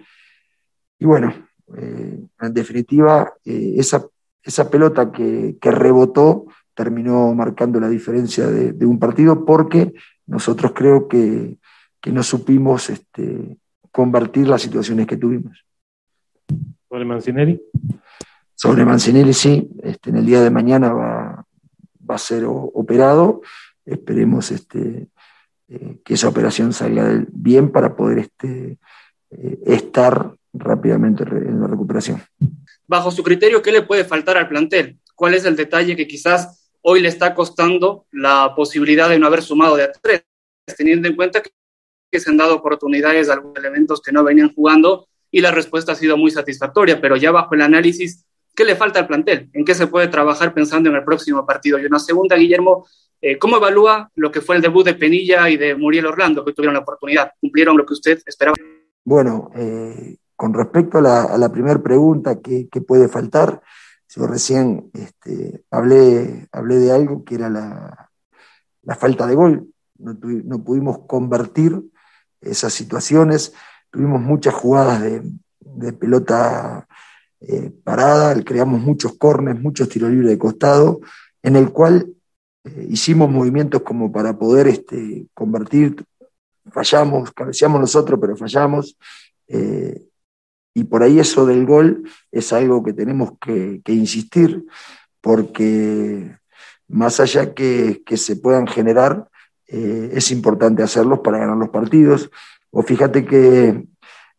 Y 1.00 1.06
bueno, 1.06 1.34
eh, 1.76 2.20
en 2.42 2.54
definitiva, 2.54 3.34
eh, 3.44 3.74
esa, 3.78 4.06
esa 4.44 4.70
pelota 4.70 5.12
que, 5.12 5.58
rebotó 5.62 6.46
terminó 6.76 7.34
marcando 7.34 7.80
la 7.80 7.90
diferencia 7.90 8.46
de, 8.48 8.74
de, 8.74 8.86
un 8.86 9.00
partido 9.00 9.46
porque 9.46 9.94
nosotros 10.28 10.74
creo 10.76 11.08
que, 11.08 11.58
no 12.06 12.24
supimos 12.24 12.90
este, 12.90 13.58
convertir 13.92 14.48
las 14.48 14.62
situaciones 14.62 15.08
que 15.08 15.18
tuvimos. 15.18 15.66
¿Sobre 16.88 17.04
Mancinelli? 17.04 17.62
Sobre 18.56 18.86
Mancinelli, 18.86 19.34
sí. 19.34 19.70
Este, 19.84 20.12
en 20.12 20.16
el 20.16 20.26
día 20.26 20.42
de 20.42 20.50
mañana 20.50 20.94
va, 20.94 21.46
a 22.08 22.18
ser 22.18 22.46
operado. 22.48 23.42
Esperemos 23.86 24.52
este, 24.52 25.10
eh, 25.68 26.00
que 26.06 26.14
esa 26.14 26.30
operación 26.30 26.72
salga 26.72 27.26
bien 27.28 27.74
para 27.74 27.94
poder 27.94 28.20
este, 28.20 28.78
eh, 29.32 29.60
estar 29.66 30.34
rápidamente 30.54 31.24
en 31.24 31.60
la 31.60 31.68
recuperación. 31.68 32.22
Bajo 32.88 33.12
su 33.12 33.22
criterio, 33.22 33.62
¿qué 33.62 33.74
le 33.74 33.82
puede 33.82 34.06
faltar 34.06 34.38
al 34.38 34.48
plantel? 34.48 34.98
¿Cuál 35.14 35.34
es 35.34 35.44
el 35.44 35.58
detalle 35.58 35.98
que 35.98 36.08
quizás 36.08 36.67
hoy 36.90 37.02
le 37.02 37.10
está 37.10 37.36
costando 37.36 38.06
la 38.12 38.54
posibilidad 38.56 39.10
de 39.10 39.20
no 39.20 39.28
haber 39.28 39.42
sumado 39.42 39.76
de 39.76 39.84
a 39.84 39.92
tres, 39.92 40.24
teniendo 40.78 41.10
en 41.10 41.18
cuenta 41.18 41.42
que 41.42 42.20
se 42.20 42.30
han 42.30 42.38
dado 42.38 42.56
oportunidades 42.56 43.28
a 43.28 43.34
algunos 43.34 43.58
elementos 43.58 44.02
que 44.02 44.14
no 44.14 44.24
venían 44.24 44.54
jugando 44.54 45.10
y 45.30 45.42
la 45.42 45.52
respuesta 45.52 45.92
ha 45.92 45.96
sido 45.96 46.16
muy 46.16 46.32
satisfactoria, 46.32 47.02
pero 47.02 47.18
ya 47.18 47.32
bajo 47.32 47.56
el 47.56 47.62
análisis, 47.62 48.26
¿qué 48.56 48.64
le 48.64 48.78
falta 48.78 49.00
al 49.00 49.08
plantel? 49.08 49.50
¿En 49.52 49.66
qué 49.66 49.76
se 49.76 49.88
puede 49.88 50.08
trabajar 50.08 50.54
pensando 50.54 50.90
en 50.90 50.96
el 50.96 51.04
próximo 51.04 51.46
partido? 51.46 51.78
Y 51.78 51.86
una 51.86 52.00
segunda, 52.00 52.38
Guillermo, 52.38 52.88
eh, 53.20 53.38
¿cómo 53.38 53.58
evalúa 53.58 54.10
lo 54.16 54.32
que 54.32 54.40
fue 54.40 54.56
el 54.56 54.62
debut 54.62 54.86
de 54.86 54.94
Penilla 54.94 55.50
y 55.50 55.58
de 55.58 55.76
Muriel 55.76 56.06
Orlando, 56.06 56.46
que 56.46 56.54
tuvieron 56.54 56.76
la 56.76 56.82
oportunidad? 56.82 57.32
¿Cumplieron 57.42 57.76
lo 57.76 57.86
que 57.86 57.96
usted 57.96 58.22
esperaba? 58.26 58.56
Bueno, 59.04 59.52
eh, 59.58 60.16
con 60.38 60.54
respecto 60.54 61.00
a 61.00 61.38
la, 61.38 61.52
primera 61.52 61.84
pregunta, 61.84 62.40
¿qué, 62.42 62.70
¿qué, 62.72 62.80
puede 62.80 63.10
faltar? 63.10 63.62
Yo 64.18 64.26
recién 64.26 64.90
este, 64.94 65.64
hablé, 65.70 66.48
hablé 66.52 66.78
de 66.78 66.92
algo 66.92 67.24
que 67.24 67.36
era 67.36 67.52
la, 67.52 68.10
falta 68.96 69.28
de 69.28 69.36
gol. 69.36 69.68
No, 70.00 70.64
pudimos 70.64 71.00
convertir 71.06 71.84
esas 72.42 72.74
situaciones. 72.74 73.54
Tuvimos 73.92 74.20
muchas 74.20 74.56
jugadas 74.56 75.04
de, 75.04 75.94
pelota 75.94 76.88
eh, 77.42 77.72
parada, 77.84 78.44
creamos 78.44 78.82
muchos 78.82 79.16
cornes, 79.18 79.60
muchos 79.60 79.88
tiros 79.88 80.10
libres 80.10 80.32
de 80.32 80.40
costado, 80.40 81.00
en 81.44 81.56
el 81.56 81.72
cual 81.72 82.12
eh, 82.64 82.88
hicimos 82.90 83.30
movimientos 83.30 83.84
como 83.84 84.12
para 84.12 84.36
poder 84.36 84.68
este, 84.68 85.28
convertir. 85.36 86.04
Fallamos, 86.72 87.32
cabeceamos 87.34 87.80
nosotros, 87.80 88.20
pero 88.20 88.36
fallamos. 88.36 88.98
Eh, 89.48 90.07
y 90.78 90.84
por 90.84 91.02
ahí 91.02 91.20
eso 91.20 91.48
del 91.48 91.66
gol 91.66 92.04
es 92.32 92.54
algo 92.54 92.84
que 92.84 92.94
tenemos 92.94 93.32
que, 93.42 93.82
insistir, 93.88 94.64
porque 95.22 96.38
más 96.88 97.20
allá 97.20 97.56
que, 97.56 98.04
que 98.06 98.16
se 98.16 98.36
puedan 98.36 98.68
generar, 98.68 99.28
eh, 99.68 100.12
es 100.14 100.30
importante 100.30 100.84
hacerlos 100.84 101.22
para 101.22 101.40
ganar 101.40 101.58
los 101.58 101.70
partidos. 101.70 102.30
O 102.70 102.84
fíjate 102.84 103.26
que 103.26 103.88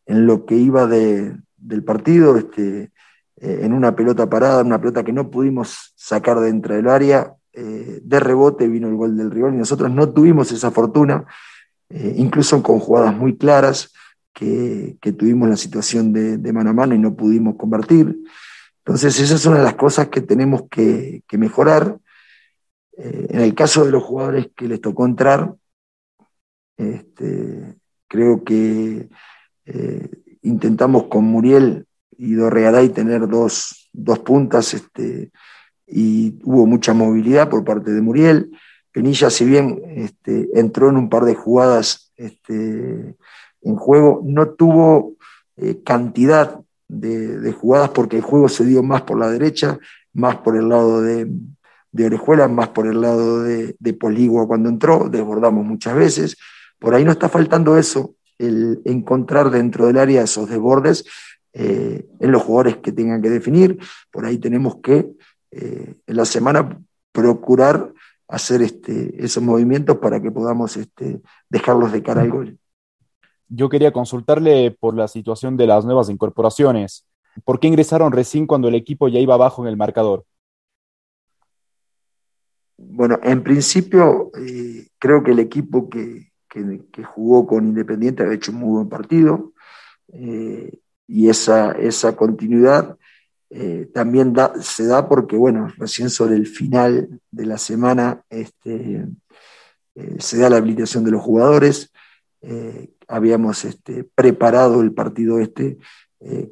en 0.06 0.26
lo 0.26 0.46
que 0.46 0.54
iba 0.54 0.86
del 0.86 1.84
partido, 1.84 2.36
este, 2.36 2.92
eh, 3.40 3.58
en 3.62 3.72
una 3.72 3.96
pelota 3.96 4.30
parada, 4.30 4.62
una 4.62 4.78
pelota 4.78 5.02
que 5.02 5.12
no 5.12 5.32
pudimos 5.32 5.92
sacar 5.96 6.38
dentro 6.38 6.76
del 6.76 6.88
área, 6.88 7.34
eh, 7.52 7.98
de 8.00 8.20
rebote 8.20 8.68
vino 8.68 8.86
el 8.86 8.94
gol 8.94 9.16
del 9.16 9.32
rival 9.32 9.54
y 9.54 9.58
nosotros 9.58 9.90
no 9.90 10.08
tuvimos 10.10 10.52
esa 10.52 10.70
fortuna, 10.70 11.26
incluso 11.90 12.62
con 12.62 12.78
jugadas 12.78 13.16
muy 13.16 13.36
claras 13.36 13.92
que, 14.32 14.96
tuvimos 15.16 15.48
la 15.48 15.56
situación 15.56 16.12
de, 16.12 16.52
mano 16.52 16.70
a 16.70 16.72
mano 16.72 16.94
y 16.94 16.98
no 16.98 17.14
pudimos 17.14 17.56
convertir. 17.56 18.16
Entonces, 18.78 19.18
esa 19.20 19.34
es 19.34 19.46
una 19.46 19.58
de 19.58 19.64
las 19.64 19.74
cosas 19.74 20.08
que 20.08 20.20
tenemos 20.20 20.62
que, 20.70 21.22
mejorar. 21.32 21.98
Eh, 22.96 23.26
en 23.30 23.40
el 23.40 23.54
caso 23.54 23.84
de 23.84 23.92
los 23.92 24.02
jugadores 24.02 24.48
que 24.56 24.68
les 24.68 24.80
tocó 24.80 25.06
entrar, 25.06 25.54
este, 26.76 27.76
creo 28.08 28.44
que 28.44 29.08
eh, 29.66 30.10
intentamos 30.42 31.04
con 31.04 31.24
Muriel 31.24 31.86
y 32.16 32.34
Dorrearay 32.34 32.88
tener 32.88 33.28
dos, 33.28 33.90
puntas 34.24 34.74
este, 34.74 35.30
y 35.86 36.38
hubo 36.42 36.66
mucha 36.66 36.92
movilidad 36.92 37.48
por 37.48 37.64
parte 37.64 37.90
de 37.92 38.00
Muriel. 38.00 38.50
Penilla, 38.90 39.30
si 39.30 39.44
bien 39.44 39.80
este, 39.86 40.48
entró 40.54 40.88
en 40.88 40.96
un 40.96 41.08
par 41.08 41.24
de 41.24 41.34
jugadas 41.34 42.12
este, 42.16 43.16
en 43.62 43.76
juego, 43.76 44.22
no 44.24 44.50
tuvo 44.50 45.14
eh, 45.56 45.80
cantidad 45.84 46.60
de, 46.88 47.52
jugadas 47.52 47.90
porque 47.90 48.16
el 48.16 48.22
juego 48.22 48.48
se 48.48 48.64
dio 48.64 48.82
más 48.82 49.02
por 49.02 49.18
la 49.18 49.30
derecha, 49.30 49.78
más 50.12 50.36
por 50.36 50.56
el 50.56 50.68
lado 50.68 51.02
de, 51.02 51.30
Orejuela, 52.04 52.46
más 52.48 52.68
por 52.68 52.86
el 52.86 53.00
lado 53.00 53.42
de, 53.42 53.76
de 53.78 53.92
Poligua 53.92 54.46
cuando 54.46 54.68
entró, 54.68 55.08
desbordamos 55.08 55.64
muchas 55.64 55.96
veces. 55.96 56.36
Por 56.78 56.94
ahí 56.94 57.04
no 57.04 57.10
está 57.10 57.28
faltando 57.28 57.76
eso, 57.76 58.14
el 58.38 58.80
encontrar 58.84 59.50
dentro 59.50 59.86
del 59.86 59.98
área 59.98 60.22
esos 60.22 60.48
desbordes 60.48 61.04
eh, 61.52 62.06
en 62.20 62.30
los 62.30 62.42
jugadores 62.42 62.76
que 62.76 62.92
tengan 62.92 63.20
que 63.20 63.30
definir. 63.30 63.78
Por 64.10 64.24
ahí 64.24 64.38
tenemos 64.38 64.76
que 64.76 65.10
eh, 65.50 65.94
en 66.06 66.16
la 66.16 66.24
semana 66.24 66.80
procurar 67.10 67.92
hacer 68.28 68.62
este, 68.62 69.14
esos 69.24 69.42
movimientos 69.42 69.98
para 69.98 70.20
que 70.20 70.30
podamos 70.30 70.76
este, 70.76 71.20
dejarlos 71.48 71.90
de 71.92 72.02
cara 72.02 72.22
al 72.22 72.30
gol. 72.30 72.58
Yo 73.48 73.68
quería 73.68 73.92
consultarle 73.92 74.70
por 74.70 74.94
la 74.94 75.08
situación 75.08 75.56
de 75.56 75.66
las 75.66 75.84
nuevas 75.84 76.10
incorporaciones. 76.10 77.06
¿Por 77.44 77.60
qué 77.60 77.68
ingresaron 77.68 78.12
recién 78.12 78.46
cuando 78.46 78.68
el 78.68 78.74
equipo 78.74 79.08
ya 79.08 79.20
iba 79.20 79.34
abajo 79.34 79.62
en 79.62 79.68
el 79.68 79.76
marcador? 79.76 80.24
Bueno, 82.76 83.18
en 83.22 83.42
principio 83.42 84.30
eh, 84.38 84.88
creo 84.98 85.22
que 85.22 85.32
el 85.32 85.40
equipo 85.40 85.88
que, 85.88 86.28
jugó 87.14 87.46
con 87.46 87.68
Independiente 87.68 88.24
ha 88.24 88.32
hecho 88.32 88.50
un 88.50 88.58
muy 88.58 88.70
buen 88.70 88.88
partido 88.88 89.52
eh, 90.12 90.80
y 91.06 91.28
esa, 91.28 91.72
esa 91.72 92.16
continuidad 92.16 92.96
eh, 93.50 93.88
también 93.94 94.34
se 94.60 94.86
da 94.86 95.08
porque, 95.08 95.36
bueno, 95.36 95.72
recién 95.76 96.10
sobre 96.10 96.34
el 96.34 96.48
final 96.48 97.20
de 97.30 97.46
la 97.46 97.58
semana 97.58 98.24
este, 98.28 99.06
se 100.18 100.38
da 100.38 100.50
la 100.50 100.56
habilitación 100.56 101.04
de 101.04 101.12
los 101.12 101.22
jugadores. 101.22 101.92
Habíamos 103.08 103.64
este, 103.64 104.04
preparado 104.04 104.80
el 104.80 104.92
partido 104.92 105.40
este 105.40 105.78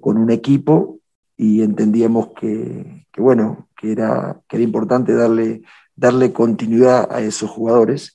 con 0.01 0.17
un 0.17 0.31
equipo 0.31 0.99
y 1.37 1.63
entendíamos 1.63 2.31
que, 2.39 3.07
bueno, 3.17 3.69
que 3.77 3.93
era, 3.93 4.41
que 4.49 4.57
era 4.57 4.65
importante 4.65 5.13
darle 5.13 5.63
darle 5.97 6.33
continuidad 6.33 7.11
a 7.11 7.21
esos 7.23 7.51
jugadores. 7.51 8.15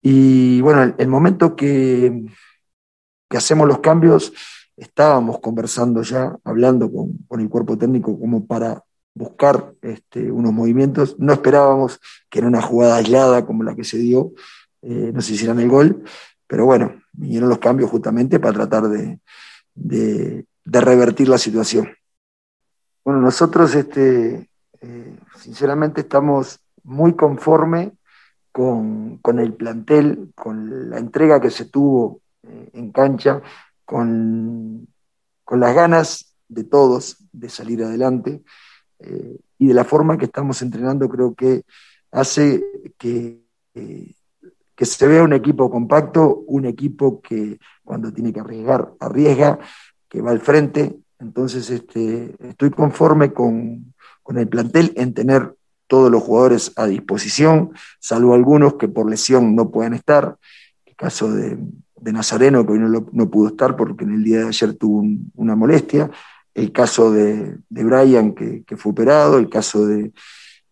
Y 0.00 0.60
bueno, 0.60 0.94
el, 0.96 1.08
momento 1.08 1.56
que, 1.56 2.24
que, 3.28 3.36
hacemos 3.36 3.66
los 3.66 3.80
cambios, 3.80 4.32
estábamos 4.76 5.40
conversando 5.40 6.02
ya, 6.02 6.36
hablando 6.44 6.90
con, 6.90 7.40
el 7.40 7.48
cuerpo 7.48 7.76
técnico 7.76 8.18
como 8.18 8.46
para 8.46 8.84
buscar 9.14 9.74
este, 9.82 10.30
unos 10.30 10.52
movimientos. 10.52 11.16
No 11.18 11.32
esperábamos 11.32 12.00
que 12.30 12.38
en 12.38 12.46
una 12.46 12.62
jugada 12.62 12.96
aislada 12.96 13.44
como 13.44 13.64
la 13.64 13.74
que 13.74 13.84
se 13.84 13.98
dio 13.98 14.32
eh, 14.82 15.10
nos 15.12 15.28
hicieran 15.28 15.58
el 15.58 15.68
gol, 15.68 16.04
pero 16.46 16.64
bueno, 16.64 17.02
vinieron 17.12 17.48
los 17.48 17.58
cambios 17.58 17.90
justamente 17.90 18.38
para 18.38 18.54
tratar 18.54 18.88
de, 18.88 19.20
de, 19.74 20.46
revertir 20.64 21.28
la 21.28 21.38
situación. 21.38 21.88
Bueno, 23.04 23.20
nosotros 23.20 23.74
este, 23.74 24.48
eh, 24.80 25.16
sinceramente 25.38 26.02
estamos 26.02 26.60
muy 26.82 27.14
conforme 27.14 27.92
con, 28.52 29.20
el 29.38 29.52
plantel, 29.52 30.32
con 30.34 30.88
la 30.88 30.98
entrega 30.98 31.40
que 31.40 31.50
se 31.50 31.66
tuvo 31.66 32.22
eh, 32.42 32.70
en 32.72 32.90
cancha, 32.90 33.42
con, 33.84 34.88
las 35.50 35.74
ganas 35.74 36.34
de 36.48 36.64
todos 36.64 37.18
de 37.32 37.48
salir 37.48 37.82
adelante 37.84 38.42
eh, 38.98 39.38
y 39.58 39.66
de 39.66 39.74
la 39.74 39.84
forma 39.84 40.16
que 40.16 40.24
estamos 40.24 40.62
entrenando 40.62 41.08
creo 41.08 41.34
que 41.34 41.64
hace 42.10 42.64
que, 42.96 43.42
que 44.76 44.84
se 44.84 45.06
vea 45.06 45.22
un 45.22 45.32
equipo 45.32 45.70
compacto, 45.70 46.44
un 46.46 46.66
equipo 46.66 47.20
que 47.20 47.58
cuando 47.82 48.12
tiene 48.12 48.32
que 48.32 48.40
arriesgar, 48.40 48.92
arriesga, 49.00 49.58
que 50.08 50.20
va 50.20 50.30
al 50.30 50.40
frente. 50.40 50.98
Entonces 51.18 51.70
este, 51.70 52.36
estoy 52.46 52.70
conforme 52.70 53.32
con, 53.32 53.94
con 54.22 54.38
el 54.38 54.48
plantel 54.48 54.92
en 54.96 55.14
tener 55.14 55.54
todos 55.86 56.10
los 56.10 56.22
jugadores 56.22 56.72
a 56.76 56.86
disposición, 56.86 57.72
salvo 58.00 58.34
algunos 58.34 58.74
que 58.74 58.88
por 58.88 59.08
lesión 59.08 59.54
no 59.54 59.70
puedan 59.70 59.94
estar. 59.94 60.36
El 60.84 60.96
caso 60.96 61.32
de, 61.32 61.58
Nazareno, 62.00 62.64
que 62.64 62.72
hoy 62.72 62.78
no, 62.78 63.30
pudo 63.30 63.48
estar 63.48 63.76
porque 63.76 64.04
en 64.04 64.14
el 64.14 64.24
día 64.24 64.40
de 64.40 64.48
ayer 64.48 64.74
tuvo 64.74 65.04
una 65.34 65.56
molestia. 65.56 66.10
El 66.54 66.70
caso 66.70 67.10
de, 67.10 67.58
Brian, 67.68 68.32
que, 68.32 68.64
fue 68.76 68.92
operado. 68.92 69.38
El 69.38 69.48
caso 69.48 69.86
de, 69.86 70.12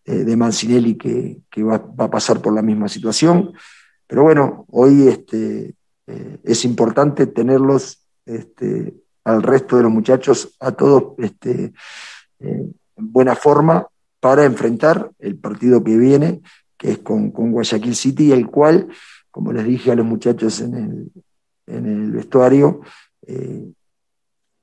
eh, 0.05 0.35
Mancinelli, 0.35 0.95
que, 0.95 1.63
va, 1.63 1.75
a 1.97 2.09
pasar 2.09 2.41
por 2.41 2.53
la 2.53 2.61
misma 2.61 2.87
situación. 2.87 3.53
Pero 4.07 4.23
bueno, 4.23 4.65
hoy 4.69 5.07
este, 5.07 5.75
eh, 6.07 6.37
es 6.43 6.65
importante 6.65 7.27
tenerlos 7.27 8.05
este, 8.25 8.93
al 9.23 9.41
resto 9.41 9.77
de 9.77 9.83
los 9.83 9.91
muchachos, 9.91 10.55
a 10.59 10.71
todos 10.71 11.13
este, 11.17 11.73
eh, 12.39 12.69
en 12.97 13.11
buena 13.11 13.35
forma 13.35 13.87
para 14.19 14.45
enfrentar 14.45 15.11
el 15.19 15.37
partido 15.37 15.83
que 15.83 15.97
viene, 15.97 16.41
que 16.77 16.91
es 16.91 16.97
con, 16.99 17.29
Guayaquil 17.29 17.95
City, 17.95 18.31
el 18.31 18.47
cual, 18.47 18.87
como 19.31 19.51
les 19.51 19.65
dije 19.65 19.91
a 19.91 19.95
los 19.95 20.05
muchachos 20.05 20.61
en 20.61 21.11
el, 21.67 22.11
vestuario, 22.11 22.81
eh, 23.25 23.71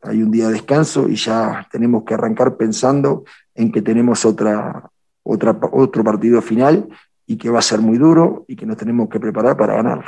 hay 0.03 0.23
un 0.23 0.31
día 0.31 0.47
de 0.47 0.55
descanso 0.55 1.09
y 1.09 1.17
ya 1.17 1.69
tenemos 1.71 2.05
que 2.05 2.15
arrancar 2.15 2.57
pensando 2.57 3.25
en 3.55 3.71
que 3.71 3.83
tenemos 3.83 4.25
otra, 4.25 4.91
otra, 5.23 5.59
otro 5.73 6.05
partido 6.05 6.41
final 6.43 6.89
y 7.33 7.39
que 7.39 7.49
va 7.49 7.61
a 7.61 7.63
ser 7.63 7.81
muy 7.81 7.97
duro 7.97 8.45
y 8.47 8.55
que 8.55 8.67
nos 8.67 8.77
tenemos 8.77 9.09
que 9.09 9.19
preparar 9.19 9.57
para 9.57 9.77
ganarlo. 9.77 10.05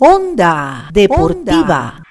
Onda 0.00 0.88
Deportiva. 0.92 2.02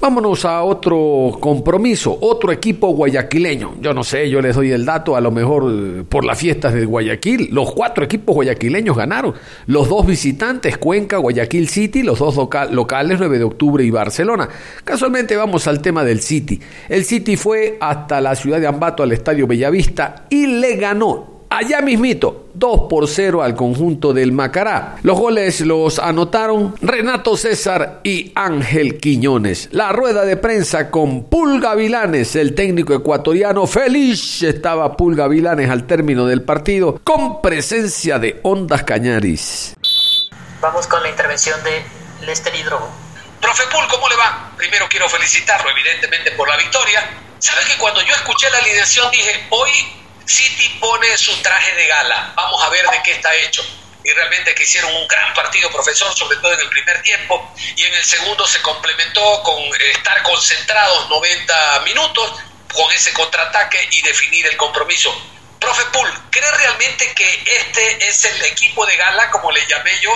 Vámonos 0.00 0.44
a 0.46 0.62
otro 0.62 1.36
compromiso, 1.38 2.16
otro 2.18 2.52
equipo 2.52 2.88
guayaquileño. 2.88 3.74
Yo 3.80 3.92
no 3.92 4.04
sé, 4.04 4.30
yo 4.30 4.40
les 4.40 4.56
doy 4.56 4.70
el 4.70 4.86
dato, 4.86 5.16
a 5.16 5.20
lo 5.20 5.30
mejor 5.30 5.64
eh, 5.70 6.04
por 6.08 6.24
las 6.24 6.38
fiestas 6.38 6.72
de 6.72 6.86
Guayaquil. 6.86 7.48
Los 7.52 7.72
cuatro 7.72 8.04
equipos 8.04 8.34
guayaquileños 8.34 8.96
ganaron. 8.96 9.34
Los 9.66 9.88
dos 9.90 10.06
visitantes, 10.06 10.78
Cuenca, 10.78 11.18
Guayaquil 11.18 11.68
City, 11.68 12.02
los 12.02 12.18
dos 12.18 12.36
locales, 12.36 13.18
9 13.18 13.38
de 13.38 13.44
octubre 13.44 13.84
y 13.84 13.90
Barcelona. 13.90 14.48
Casualmente 14.84 15.36
vamos 15.36 15.66
al 15.66 15.82
tema 15.82 16.04
del 16.04 16.20
City. 16.20 16.58
El 16.88 17.04
City 17.04 17.36
fue 17.36 17.76
hasta 17.80 18.20
la 18.22 18.34
ciudad 18.34 18.60
de 18.60 18.66
Ambato, 18.66 19.02
al 19.02 19.12
Estadio 19.12 19.46
Bellavista, 19.46 20.26
y 20.30 20.46
le 20.46 20.76
ganó 20.76 21.35
allá 21.50 21.80
mismito, 21.80 22.48
2 22.54 22.80
por 22.88 23.08
0 23.08 23.42
al 23.42 23.54
conjunto 23.54 24.12
del 24.12 24.32
Macará. 24.32 24.96
Los 25.02 25.18
goles 25.18 25.60
los 25.60 25.98
anotaron 25.98 26.74
Renato 26.80 27.36
César 27.36 28.00
y 28.02 28.32
Ángel 28.34 28.98
Quiñones. 28.98 29.68
La 29.72 29.92
rueda 29.92 30.24
de 30.24 30.36
prensa 30.36 30.90
con 30.90 31.24
Pulga 31.24 31.74
Vilanes, 31.74 32.36
el 32.36 32.54
técnico 32.54 32.94
ecuatoriano 32.94 33.66
feliz 33.66 34.42
estaba 34.42 34.96
Pulga 34.96 35.28
Vilanes 35.28 35.70
al 35.70 35.86
término 35.86 36.26
del 36.26 36.42
partido 36.42 37.00
con 37.02 37.40
presencia 37.42 38.18
de 38.18 38.40
Ondas 38.42 38.84
Cañaris. 38.84 39.74
Vamos 40.60 40.86
con 40.86 41.02
la 41.02 41.10
intervención 41.10 41.62
de 41.62 42.26
Lester 42.26 42.54
Hidrogo. 42.54 42.88
Profe 43.40 43.64
Pul, 43.70 43.86
¿cómo 43.88 44.08
le 44.08 44.16
va? 44.16 44.52
Primero 44.56 44.86
quiero 44.88 45.08
felicitarlo 45.08 45.70
evidentemente 45.70 46.32
por 46.32 46.48
la 46.48 46.56
victoria. 46.56 47.00
¿Sabe 47.38 47.60
que 47.66 47.78
cuando 47.78 48.00
yo 48.00 48.14
escuché 48.14 48.48
la 48.50 48.58
alineación 48.58 49.10
dije, 49.10 49.46
hoy 49.50 49.70
City 50.26 50.68
pone 50.80 51.16
su 51.16 51.40
traje 51.40 51.74
de 51.74 51.86
gala, 51.86 52.32
vamos 52.36 52.62
a 52.62 52.68
ver 52.68 52.84
de 52.88 53.02
qué 53.02 53.12
está 53.12 53.34
hecho. 53.36 53.64
Y 54.02 54.12
realmente 54.12 54.54
que 54.54 54.62
hicieron 54.62 54.94
un 54.94 55.08
gran 55.08 55.34
partido, 55.34 55.70
profesor, 55.70 56.14
sobre 56.14 56.36
todo 56.38 56.52
en 56.52 56.60
el 56.60 56.68
primer 56.68 57.02
tiempo, 57.02 57.52
y 57.76 57.84
en 57.84 57.94
el 57.94 58.04
segundo 58.04 58.46
se 58.46 58.60
complementó 58.62 59.42
con 59.42 59.58
estar 59.92 60.22
concentrados 60.22 61.08
90 61.08 61.80
minutos, 61.80 62.32
con 62.72 62.92
ese 62.92 63.12
contraataque 63.12 63.88
y 63.92 64.02
definir 64.02 64.46
el 64.46 64.56
compromiso. 64.56 65.12
Profe 65.58 65.84
Pool, 65.86 66.12
¿cree 66.30 66.50
realmente 66.52 67.12
que 67.14 67.42
este 67.46 68.06
es 68.06 68.24
el 68.24 68.42
equipo 68.44 68.86
de 68.86 68.96
gala, 68.96 69.30
como 69.30 69.50
le 69.50 69.66
llamé 69.66 69.98
yo? 70.00 70.12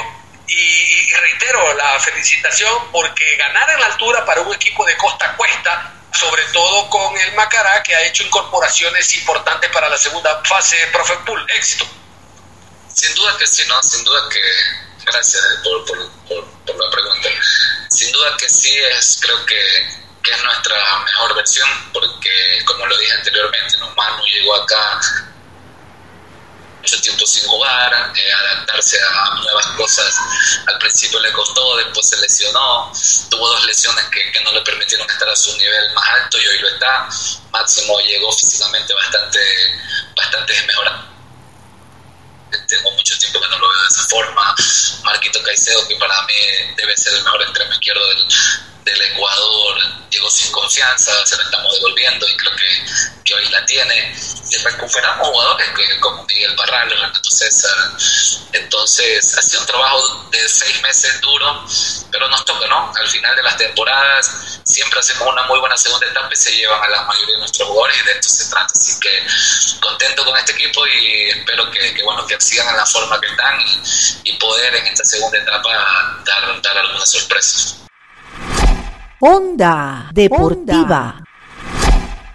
Y, 0.53 1.07
reitero 1.15 1.75
la 1.75 2.01
felicitación 2.01 2.91
porque 2.91 3.37
ganar 3.37 3.71
en 3.71 3.81
la 3.81 3.87
altura 3.87 4.25
para 4.25 4.41
un 4.41 4.53
equipo 4.53 4.85
de 4.85 4.97
costa 4.97 5.37
cuesta 5.37 5.95
sobre 6.13 6.43
todo 6.53 6.91
con 6.91 7.17
el 7.17 7.33
Macará, 7.35 7.83
que 7.85 7.95
ha 7.95 8.03
hecho 8.03 8.25
incorporaciones 8.25 9.15
importantes 9.15 9.71
para 9.71 9.89
la 9.89 9.97
segunda 9.97 10.43
fase, 10.45 10.77
profe 10.93 11.17
Pool. 11.25 11.47
Éxito. 11.55 11.87
Sin 12.93 13.15
duda 13.15 13.37
que 13.39 13.47
sí, 13.47 13.63
¿no? 13.69 13.81
Sin 13.83 14.05
duda 14.05 14.29
que. 14.29 14.41
Gracias 15.07 15.43
por, 15.63 15.85
por, 15.85 15.99
la 15.99 16.91
pregunta. 16.91 17.29
Sin 17.91 18.11
duda 18.13 18.37
que 18.37 18.49
sí, 18.49 18.77
es, 18.97 19.19
creo 19.23 19.47
que, 19.47 19.57
que, 20.23 20.31
es 20.33 20.43
nuestra 20.43 20.99
mejor 21.05 21.35
versión, 21.37 21.69
porque, 21.93 22.63
como 22.67 22.87
lo 22.87 22.99
dije 22.99 23.13
anteriormente, 23.13 23.79
¿no? 23.79 23.91
Manu 23.95 24.25
llegó 24.27 24.57
acá 24.57 25.01
mucho 26.81 27.01
tiempo 27.01 27.27
sin 27.27 27.47
jugar, 27.47 28.12
eh, 28.16 28.33
adaptarse 28.33 28.99
a 29.03 29.35
nuevas 29.35 29.66
cosas. 29.77 30.14
Al 30.66 30.79
principio 30.79 31.21
le 31.21 31.33
costó, 31.33 31.77
después 31.77 32.09
se 32.09 32.16
lesionó, 32.19 32.90
tuvo 33.29 33.49
dos 33.49 33.66
lesiones 33.66 34.05
que, 34.07 34.33
que, 34.33 34.40
no 34.40 34.53
le 34.53 34.62
permitieron 34.62 35.09
estar 35.09 35.29
a 35.29 35.37
su 35.37 35.57
nivel 35.57 35.93
más 35.93 36.09
alto 36.09 36.38
y 36.38 36.47
hoy 36.47 36.59
lo 36.59 36.69
está. 36.69 37.09
Máximo 37.51 38.01
llegó 38.01 38.33
físicamente 38.33 38.95
bastante, 38.95 39.40
bastante 40.16 40.53
desmejorado. 40.55 41.11
Tengo 42.66 42.90
mucho 42.93 43.16
tiempo 43.19 43.40
que 43.40 43.49
no 43.49 43.59
lo 43.59 43.69
veo 43.69 43.83
de 43.83 43.88
esa 43.88 44.03
forma. 44.05 44.55
Marquito 45.05 45.43
Caicedo, 45.43 45.87
que 45.87 45.97
para 45.97 46.23
mí 46.23 46.35
debe 46.77 46.97
ser 46.97 47.12
el 47.14 47.23
mejor 47.23 47.43
extremo 47.43 47.73
izquierdo 47.73 48.09
del, 48.09 48.27
del 48.85 49.03
Ecuador, 49.03 49.79
llegó 50.11 50.31
sin 50.31 50.51
confianza, 50.53 51.12
se 51.27 51.37
la 51.37 51.43
estamos 51.45 51.73
devolviendo 51.75 52.29
y 52.29 52.37
creo 52.37 52.57
que, 52.57 52.85
que 53.25 53.35
hoy 53.35 53.49
la 53.49 53.64
tiene 53.66 54.14
recuperamos 54.59 55.29
jugadores 55.29 55.69
que, 55.71 56.01
como 56.01 56.25
Miguel 56.25 56.55
Barral, 56.57 56.90
Renato 56.90 57.31
César. 57.31 57.77
Entonces, 58.53 59.38
ha 59.38 59.43
sido 59.43 59.61
un 59.61 59.66
trabajo 59.66 60.29
de 60.31 60.49
seis 60.49 60.83
meses 60.83 61.21
duro, 61.21 61.64
pero 62.11 62.29
nos 62.29 62.45
toca, 62.45 62.66
¿no? 62.66 62.93
Al 62.97 63.09
final 63.09 63.35
de 63.37 63.43
las 63.43 63.57
temporadas 63.57 64.61
siempre 64.64 65.01
hacemos 65.01 65.29
una 65.29 65.43
muy 65.45 65.59
buena 65.61 65.77
segunda 65.77 66.07
etapa 66.07 66.29
y 66.33 66.37
se 66.37 66.53
llevan 66.53 66.83
a 66.83 66.88
la 66.88 67.03
mayoría 67.03 67.35
de 67.35 67.40
nuestros 67.40 67.69
jugadores 67.69 68.01
y 68.01 68.05
de 68.07 68.12
esto 68.12 68.29
se 68.29 68.51
trata. 68.51 68.73
Así 68.75 69.01
que 69.01 69.27
contento 69.81 70.25
con 70.25 70.37
este 70.37 70.53
equipo 70.53 70.87
y 70.87 71.31
espero 71.31 71.71
que, 71.71 71.95
que 71.95 72.03
bueno, 72.03 72.27
que 72.27 72.40
sigan 72.40 72.69
en 72.69 72.77
la 72.77 72.87
forma 72.87 73.21
que 73.21 73.27
están 73.27 73.61
y, 73.61 74.31
y 74.31 74.33
poder 74.35 74.75
en 74.75 74.87
esta 74.87 75.05
segunda 75.05 75.38
etapa 75.38 76.23
dar, 76.25 76.62
dar 76.62 76.79
algunas 76.79 77.11
sorpresas. 77.11 77.77
Onda 79.23 80.11
Deportiva. 80.15 81.23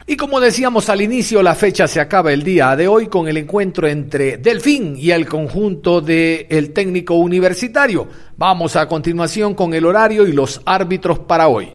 Y 0.06 0.16
como 0.16 0.40
decíamos 0.40 0.88
al 0.88 1.02
inicio, 1.02 1.42
la 1.42 1.56
fecha 1.56 1.88
se 1.88 2.00
acaba 2.00 2.32
el 2.32 2.44
día 2.44 2.76
de 2.76 2.88
hoy 2.88 3.08
con 3.08 3.28
el 3.28 3.38
encuentro 3.38 3.88
entre 3.88 4.38
Delfín 4.38 4.96
y 4.96 5.10
el 5.10 5.28
conjunto 5.28 6.00
del 6.00 6.46
el 6.48 6.74
técnico 6.74 7.16
universitario. 7.16 8.08
Vamos 8.38 8.76
a 8.76 8.88
continuación 8.88 9.56
con 9.56 9.74
el 9.74 9.84
horario 9.84 10.28
y 10.28 10.32
los 10.32 10.62
árbitros 10.64 11.18
para 11.18 11.48
hoy. 11.48 11.74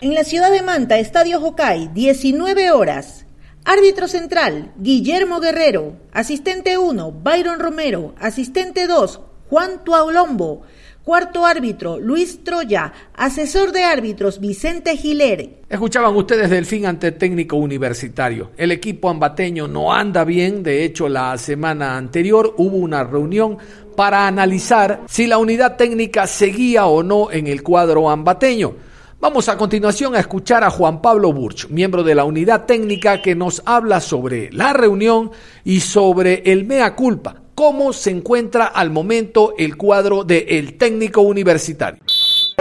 En 0.00 0.14
la 0.14 0.22
ciudad 0.22 0.52
de 0.52 0.62
Manta, 0.62 1.00
Estadio 1.00 1.40
Jocay, 1.40 1.90
19 1.92 2.70
horas. 2.70 3.26
Árbitro 3.64 4.06
central, 4.06 4.72
Guillermo 4.76 5.40
Guerrero. 5.40 5.96
Asistente 6.12 6.78
1, 6.78 7.10
Byron 7.10 7.58
Romero. 7.58 8.14
Asistente 8.20 8.86
2, 8.86 9.20
Juan 9.50 9.82
Tuaulombo. 9.82 10.62
Cuarto 11.04 11.44
árbitro, 11.44 12.00
Luis 12.00 12.42
Troya. 12.42 12.90
Asesor 13.14 13.72
de 13.72 13.84
árbitros, 13.84 14.40
Vicente 14.40 14.96
Giler. 14.96 15.60
Escuchaban 15.68 16.16
ustedes 16.16 16.48
Delfín 16.48 16.86
ante 16.86 17.12
técnico 17.12 17.56
universitario. 17.56 18.52
El 18.56 18.72
equipo 18.72 19.10
ambateño 19.10 19.68
no 19.68 19.92
anda 19.92 20.24
bien. 20.24 20.62
De 20.62 20.82
hecho, 20.82 21.10
la 21.10 21.36
semana 21.36 21.98
anterior 21.98 22.54
hubo 22.56 22.78
una 22.78 23.04
reunión 23.04 23.58
para 23.94 24.26
analizar 24.26 25.02
si 25.06 25.26
la 25.26 25.36
unidad 25.36 25.76
técnica 25.76 26.26
seguía 26.26 26.86
o 26.86 27.02
no 27.02 27.30
en 27.30 27.48
el 27.48 27.62
cuadro 27.62 28.08
ambateño. 28.08 28.74
Vamos 29.20 29.50
a 29.50 29.58
continuación 29.58 30.16
a 30.16 30.20
escuchar 30.20 30.64
a 30.64 30.70
Juan 30.70 31.02
Pablo 31.02 31.34
Burch, 31.34 31.68
miembro 31.68 32.02
de 32.02 32.14
la 32.14 32.24
unidad 32.24 32.64
técnica, 32.64 33.20
que 33.20 33.34
nos 33.34 33.60
habla 33.66 34.00
sobre 34.00 34.50
la 34.52 34.72
reunión 34.72 35.32
y 35.64 35.80
sobre 35.80 36.50
el 36.50 36.64
mea 36.64 36.96
culpa 36.96 37.43
cómo 37.54 37.92
se 37.92 38.10
encuentra 38.10 38.66
al 38.66 38.90
momento 38.90 39.54
el 39.58 39.76
cuadro 39.76 40.24
del 40.24 40.76
técnico 40.76 41.22
universitario. 41.22 42.00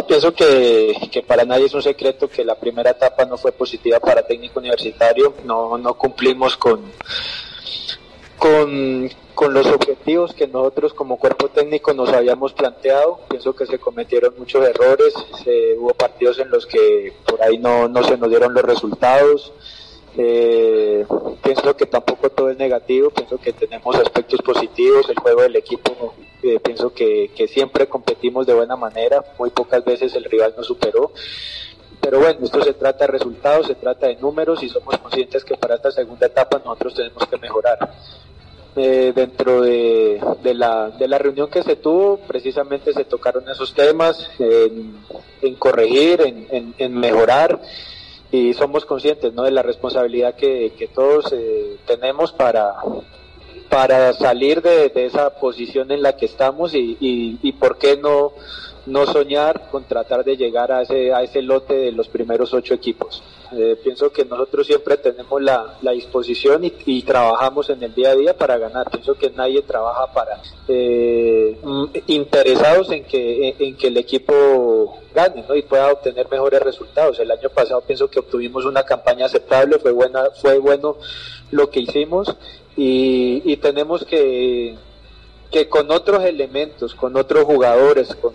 Pienso 0.08 0.34
que, 0.34 0.96
que, 1.12 1.22
para 1.22 1.46
nadie 1.46 1.66
es 1.66 1.74
un 1.74 1.82
secreto 1.82 2.28
que 2.28 2.44
la 2.44 2.56
primera 2.56 2.92
etapa 2.92 3.26
no 3.26 3.38
fue 3.38 3.52
positiva 3.52 4.00
para 4.00 4.26
técnico 4.26 4.60
universitario, 4.60 5.34
no, 5.46 5.78
no 5.78 5.94
cumplimos 5.96 6.58
con, 6.58 6.82
con, 8.38 9.10
con 9.34 9.54
los 9.54 9.68
objetivos 9.68 10.34
que 10.34 10.48
nosotros 10.48 10.94
como 10.94 11.18
cuerpo 11.18 11.50
técnico 11.50 11.94
nos 11.94 12.10
habíamos 12.10 12.54
planteado. 12.54 13.22
Pienso 13.30 13.56
que 13.56 13.66
se 13.66 13.80
cometieron 13.80 14.34
muchos 14.38 14.68
errores, 14.68 15.14
se, 15.44 15.76
hubo 15.78 15.94
partidos 15.94 16.40
en 16.40 16.50
los 16.50 16.66
que 16.66 17.14
por 17.26 17.42
ahí 17.42 17.58
no, 17.58 17.88
no 17.88 18.04
se 18.04 18.18
nos 18.18 18.30
dieron 18.30 18.54
los 18.54 18.64
resultados. 18.64 19.54
Eh, 20.15 21.06
pienso 21.41 21.76
que 21.76 21.88
tampoco 21.88 22.30
todo 22.30 22.52
es 22.52 22.58
negativo, 22.58 23.10
pienso 23.10 23.38
que 23.38 23.52
tenemos 23.52 23.95
aspectos 23.95 24.41
positivos, 24.41 25.10
el 25.10 25.17
juego 25.17 25.41
del 25.41 25.56
equipo, 25.56 26.13
eh, 26.43 26.60
pienso 26.60 26.93
que, 26.93 27.32
que, 27.36 27.47
siempre 27.47 27.88
competimos 27.88 28.45
de 28.45 28.54
buena 28.54 28.76
manera, 28.76 29.23
muy 29.39 29.49
pocas 29.49 29.84
veces 29.84 30.13
el 30.15 30.26
rival 30.26 30.54
nos 30.56 30.67
superó. 30.67 31.12
Pero 31.99 32.19
bueno, 32.19 32.39
esto 32.43 32.62
se 32.62 32.73
trata 32.73 33.06
de 33.06 33.13
resultados, 33.13 33.67
se 33.67 33.76
trata 33.76 34.08
de 34.08 34.17
números 34.17 34.62
y 34.62 34.69
somos 34.69 34.97
conscientes 34.97 35.43
que 35.43 35.56
para 35.56 35.76
esta 35.76 35.89
segunda 35.89 36.28
etapa 36.28 36.62
nosotros 36.63 36.93
tenemos 36.93 37.26
que 37.28 37.38
mejorar. 37.38 37.93
Eh, 38.76 39.13
dentro 39.15 39.62
de, 39.62 40.19
de, 40.41 40.54
la, 40.54 40.89
de 40.89 41.08
la 41.08 41.17
reunión 41.17 41.49
que 41.49 41.63
se 41.63 41.76
tuvo, 41.76 42.17
precisamente 42.17 42.91
se 42.91 43.06
tocaron 43.06 43.47
esos 43.47 43.73
temas, 43.73 44.30
en, 44.39 45.56
corregir, 45.56 46.21
en, 46.21 46.47
en, 46.52 46.76
en 46.78 46.99
mejorar 46.99 47.62
y 48.34 48.52
somos 48.56 48.84
conscientes 48.86 49.32
¿no? 49.34 49.43
de 49.43 49.52
la 49.52 49.62
responsabilidad 49.62 50.34
que, 50.34 50.74
que 50.76 50.88
todos 50.88 51.32
eh, 51.34 51.78
tenemos 51.86 52.32
para, 52.32 52.74
para 53.69 54.12
salir 54.13 54.63
de, 54.63 54.91
esa 54.96 55.36
posición 55.36 55.91
en 55.91 56.02
la 56.02 56.17
que 56.17 56.26
estamos 56.26 56.74
y, 56.74 56.98
y 57.00 57.52
por 57.54 57.78
qué 57.78 57.96
no, 57.96 58.34
no 58.86 59.06
soñar 59.06 59.69
con 59.72 59.86
tratar 59.86 60.24
de 60.24 60.36
llegar 60.36 60.72
a 60.72 60.82
ese, 60.82 61.13
a 61.13 61.24
ese 61.24 61.41
lote 61.41 61.74
de 61.74 61.91
los 61.91 62.08
primeros 62.10 62.54
ocho 62.54 62.74
equipos. 62.74 63.24
Eh, 63.56 63.78
pienso 63.84 64.12
que 64.12 64.26
nosotros 64.26 64.65
siempre 64.65 64.98
tenemos 64.98 65.39
la, 65.41 65.78
la 65.82 65.91
disposición 65.91 66.65
y, 66.65 66.74
y, 66.86 67.04
trabajamos 67.04 67.69
en 67.69 67.84
el 67.84 67.93
día 67.93 68.10
a 68.10 68.15
día 68.15 68.36
para 68.36 68.58
ganar. 68.58 68.89
Pienso 68.89 69.13
que 69.13 69.30
nadie 69.30 69.62
trabaja 69.62 70.12
para 70.12 70.41
eh, 70.67 71.56
interesados 72.08 72.91
en 72.91 73.04
que, 73.04 73.50
en, 73.50 73.56
en, 73.60 73.78
que 73.78 73.88
el 73.88 73.98
equipo 73.98 74.98
gane 75.13 75.46
¿no? 75.48 75.56
y 75.56 75.62
pueda 75.62 75.91
obtener 75.91 76.28
mejores 76.32 76.62
resultados. 76.62 77.19
El 77.19 77.30
año 77.30 77.50
pasado 77.50 77.82
pienso 77.82 78.10
que 78.10 78.19
obtuvimos 78.19 78.65
una 78.65 78.84
campaña 78.84 79.28
aceptable, 79.28 79.78
fue 79.78 79.91
buena, 79.91 80.32
fue 80.41 80.58
bueno 80.58 80.98
lo 81.52 81.69
que 81.69 81.82
hicimos 81.82 82.36
y, 82.76 83.43
y 83.46 83.58
tenemos 83.58 84.04
que 84.04 84.76
que 85.54 85.70
con 85.70 85.92
otros 85.92 86.26
elementos, 86.26 86.96
con 86.96 87.16
otros 87.16 87.46
jugadores, 87.46 88.10
con, 88.16 88.34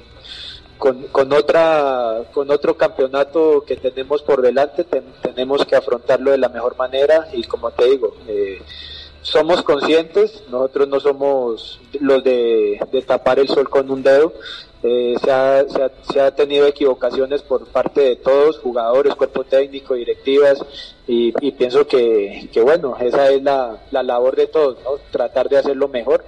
con, 1.11 1.33
otra, 1.33 2.23
con 2.33 2.49
otro 2.51 2.77
campeonato 2.77 3.65
que 3.67 3.77
tenemos 3.77 4.23
por 4.23 4.41
delante, 4.41 4.85
ten, 4.85 5.03
tenemos 5.21 5.67
que 5.67 5.75
afrontarlo 5.75 6.31
de 6.31 6.39
la 6.39 6.49
mejor 6.49 6.77
manera 6.77 7.29
y 7.33 7.43
como 7.43 7.73
te 7.73 7.87
digo, 7.87 8.15
eh, 8.29 8.63
somos 9.21 9.63
conscientes, 9.63 10.45
nosotros 10.49 10.87
no 10.87 11.01
somos 11.01 11.81
los 12.01 12.23
de, 12.23 12.81
de, 12.93 13.03
tapar 13.03 13.41
el 13.41 13.49
sol 13.49 13.69
con 13.69 13.91
un 13.91 14.05
dedo, 14.05 14.33
eh, 14.85 15.17
se, 15.21 15.33
ha, 15.33 15.69
se, 15.69 15.83
ha, 15.83 15.91
se, 16.13 16.21
ha, 16.21 16.31
tenido 16.31 16.69
equivocaciones 16.69 17.43
por 17.43 17.67
parte 17.67 18.01
de 18.01 18.17
todos, 18.17 18.59
jugadores, 18.59 19.17
cuerpo 19.17 19.43
técnico, 19.43 19.95
directivas, 19.95 20.65
y, 21.09 21.35
y 21.41 21.51
pienso 21.51 21.85
que, 21.89 22.49
que, 22.53 22.61
bueno, 22.61 22.97
esa 23.01 23.29
es 23.31 23.43
la, 23.43 23.83
la 23.91 24.05
labor 24.05 24.37
de 24.37 24.47
todos, 24.47 24.77
¿no? 24.85 24.93
tratar 25.11 25.49
de 25.49 25.59
hacerlo 25.59 25.89
mejor 25.89 26.25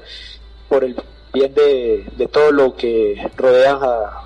por 0.71 0.85
el 0.85 0.97
bien 1.35 1.53
de, 1.53 2.07
de, 2.17 2.27
todo 2.29 2.51
lo 2.53 2.75
que 2.77 3.17
rodea 3.37 3.79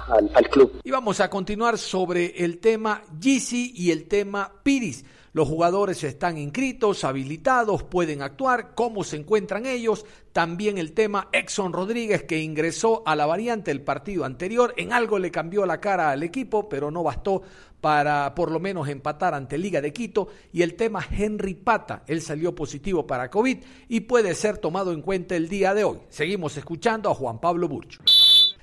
al, 0.09 0.49
club. 0.51 0.81
Y 0.85 0.91
vamos 0.91 1.21
a 1.21 1.29
continuar 1.29 1.79
sobre 1.79 2.45
el 2.45 2.59
tema 2.59 3.03
Gisi 3.21 3.73
y 3.75 3.91
el 3.91 4.07
tema 4.07 4.53
Piris. 4.63 5.05
Los 5.33 5.49
jugadores 5.49 6.05
están 6.05 6.39
inscritos, 6.39 7.03
habilitados, 7.03 7.83
pueden 7.83 8.23
actuar, 8.23 8.75
cómo 8.75 9.03
se 9.03 9.17
encuentran 9.17 9.67
ellos. 9.67 10.07
También 10.33 10.79
el 10.79 10.93
tema 10.93 11.29
Exxon 11.33 11.73
Rodríguez 11.73 12.23
que 12.23 12.41
ingresó 12.41 13.03
a 13.05 13.17
la 13.17 13.27
variante 13.27 13.73
del 13.73 13.83
partido 13.83 14.25
anterior. 14.25 14.75
En 14.77 14.93
algo 14.93 15.19
le 15.19 15.33
cambió 15.33 15.67
la 15.67 15.81
cara 15.81 16.11
al 16.11 16.23
equipo, 16.23 16.69
pero 16.69 16.93
no 16.93 17.03
bastó 17.03 17.43
para 17.85 18.35
por 18.35 18.51
lo 18.51 18.61
menos 18.61 18.89
empatar 18.89 19.35
ante 19.35 19.59
Liga 19.59 19.83
de 19.83 19.93
Quito. 19.93 20.29
Y 20.55 20.63
el 20.63 20.75
tema 20.75 21.07
Henry 21.07 21.53
Pata, 21.53 22.03
él 22.07 22.23
salió 22.23 22.55
positivo 22.55 23.07
para 23.07 23.31
COVID 23.31 23.59
y 23.91 24.01
puede 24.01 24.35
ser 24.35 24.57
tomado 24.57 24.91
en 24.93 25.03
cuenta 25.03 25.37
el 25.37 25.51
día 25.51 25.75
de 25.75 25.85
hoy. 25.85 25.99
Seguimos 26.09 26.57
escuchando 26.57 27.11
a 27.11 27.15
Juan 27.15 27.43
Pablo 27.43 27.69
Burcho. 27.69 28.01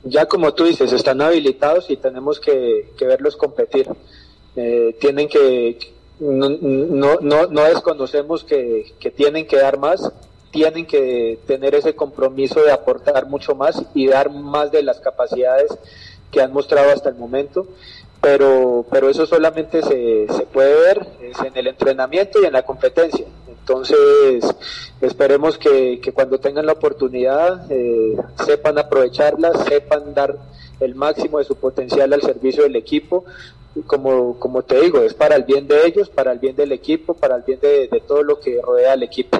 Ya 0.06 0.26
como 0.26 0.56
tú 0.56 0.64
dices, 0.64 0.92
están 0.92 1.22
habilitados 1.22 1.92
y 1.92 1.98
tenemos 1.98 2.40
que, 2.40 2.88
verlos 3.00 3.38
competir. 3.38 3.88
Eh, 4.56 4.98
tienen 5.00 5.30
que 5.30 5.78
no, 6.20 6.50
no, 6.50 7.20
no, 7.22 7.46
no 7.46 7.64
desconocemos 7.66 8.44
que, 8.44 8.96
que 9.00 9.12
tienen 9.12 9.46
que 9.46 9.58
dar 9.58 9.78
más, 9.78 10.12
tienen 10.50 10.88
que 10.88 11.38
tener 11.46 11.76
ese 11.76 11.94
compromiso 11.94 12.64
de 12.64 12.72
aportar 12.72 13.28
mucho 13.28 13.54
más 13.54 13.84
y 13.94 14.08
dar 14.08 14.32
más 14.32 14.72
de 14.72 14.82
las 14.82 15.00
capacidades 15.00 15.78
que 16.32 16.42
han 16.42 16.52
mostrado 16.52 16.92
hasta 16.92 17.10
el 17.10 17.16
momento, 17.16 17.68
pero, 18.22 18.86
pero 18.90 19.10
eso 19.10 19.26
solamente 19.26 19.82
se, 19.82 20.28
se 20.30 20.46
puede 20.46 20.80
ver 20.80 21.08
en 21.20 21.58
el 21.58 21.68
entrenamiento 21.68 22.40
y 22.42 22.46
en 22.46 22.54
la 22.54 22.64
competencia. 22.64 23.26
Entonces, 23.48 24.44
esperemos 25.02 25.58
que, 25.58 26.00
que 26.02 26.12
cuando 26.14 26.40
tengan 26.40 26.66
la 26.66 26.74
oportunidad 26.74 27.72
eh, 27.72 28.16
sepan 28.46 28.78
aprovecharla, 28.78 29.54
sepan 29.66 30.14
dar 30.14 30.36
el 30.80 30.96
máximo 30.96 31.38
de 31.38 31.46
su 31.46 31.56
potencial 31.56 32.12
al 32.12 32.22
servicio 32.22 32.64
del 32.64 32.76
equipo, 32.76 33.24
como, 33.86 34.40
como 34.40 34.64
te 34.64 34.82
digo, 34.82 35.02
es 35.02 35.14
para 35.14 35.36
el 35.36 35.44
bien 35.44 35.68
de 35.68 35.86
ellos, 35.86 36.10
para 36.10 36.32
el 36.32 36.40
bien 36.40 36.56
del 36.56 36.72
equipo, 36.72 37.14
para 37.14 37.36
el 37.36 37.44
bien 37.44 37.60
de, 37.60 37.88
de 37.88 38.00
todo 38.02 38.24
lo 38.24 38.40
que 38.40 38.60
rodea 38.62 38.94
al 38.94 39.04
equipo. 39.04 39.40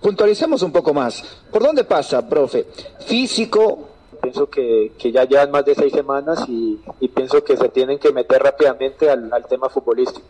Puntualicemos 0.00 0.62
un 0.62 0.72
poco 0.72 0.92
más. 0.92 1.22
¿Por 1.50 1.62
dónde 1.62 1.84
pasa, 1.84 2.28
profe? 2.28 2.66
Físico. 3.00 3.89
Pienso 4.20 4.48
que, 4.48 4.92
que 4.98 5.12
ya 5.12 5.24
llevan 5.24 5.50
más 5.50 5.64
de 5.64 5.74
seis 5.74 5.92
semanas 5.92 6.44
y, 6.48 6.78
y 7.00 7.08
pienso 7.08 7.42
que 7.42 7.56
se 7.56 7.68
tienen 7.68 7.98
que 7.98 8.12
meter 8.12 8.42
rápidamente 8.42 9.10
al, 9.10 9.32
al 9.32 9.46
tema 9.46 9.68
futbolístico. 9.68 10.26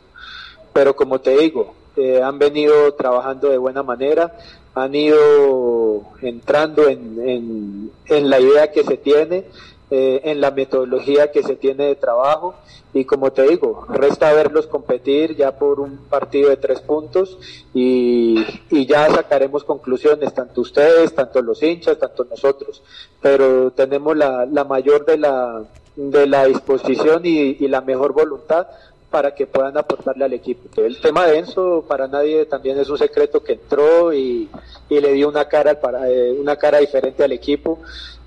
Pero 0.72 0.94
como 0.94 1.20
te 1.20 1.36
digo, 1.36 1.74
eh, 1.96 2.22
han 2.22 2.38
venido 2.38 2.94
trabajando 2.94 3.48
de 3.48 3.58
buena 3.58 3.82
manera, 3.82 4.36
han 4.74 4.94
ido 4.94 6.02
entrando 6.22 6.88
en, 6.88 7.20
en, 7.28 7.90
en 8.06 8.30
la 8.30 8.38
idea 8.38 8.70
que 8.70 8.84
se 8.84 8.96
tiene 8.96 9.44
eh, 9.90 10.20
en 10.24 10.40
la 10.40 10.50
metodología 10.50 11.30
que 11.30 11.42
se 11.42 11.56
tiene 11.56 11.86
de 11.86 11.96
trabajo 11.96 12.54
y 12.92 13.04
como 13.04 13.32
te 13.32 13.42
digo, 13.42 13.86
resta 13.88 14.32
verlos 14.32 14.66
competir 14.66 15.36
ya 15.36 15.56
por 15.56 15.80
un 15.80 15.98
partido 16.08 16.48
de 16.50 16.56
tres 16.56 16.80
puntos 16.80 17.38
y, 17.72 18.44
y, 18.70 18.86
ya 18.86 19.08
sacaremos 19.10 19.62
conclusiones, 19.62 20.34
tanto 20.34 20.60
ustedes, 20.60 21.14
tanto 21.14 21.40
los 21.40 21.62
hinchas, 21.62 21.98
tanto 21.98 22.24
nosotros, 22.24 22.82
pero 23.20 23.70
tenemos 23.70 24.16
la, 24.16 24.44
la 24.46 24.64
mayor 24.64 25.04
de 25.06 25.18
la, 25.18 25.62
de 25.94 26.26
la 26.26 26.46
disposición 26.46 27.24
y, 27.24 27.56
y 27.60 27.68
la 27.68 27.80
mejor 27.80 28.12
voluntad 28.12 28.66
para 29.10 29.34
que 29.34 29.46
puedan 29.46 29.76
aportarle 29.76 30.24
al 30.24 30.32
equipo. 30.32 30.68
El 30.80 31.00
tema 31.00 31.26
de 31.26 31.38
Enzo 31.38 31.84
para 31.86 32.06
nadie 32.06 32.46
también 32.46 32.78
es 32.78 32.88
un 32.88 32.98
secreto 32.98 33.42
que 33.42 33.54
entró 33.54 34.12
y, 34.12 34.48
y 34.88 35.00
le 35.00 35.12
dio 35.12 35.28
una 35.28 35.46
cara 35.46 35.80
para, 35.80 36.08
eh, 36.08 36.32
una 36.32 36.56
cara 36.56 36.78
diferente 36.78 37.24
al 37.24 37.32
equipo. 37.32 37.80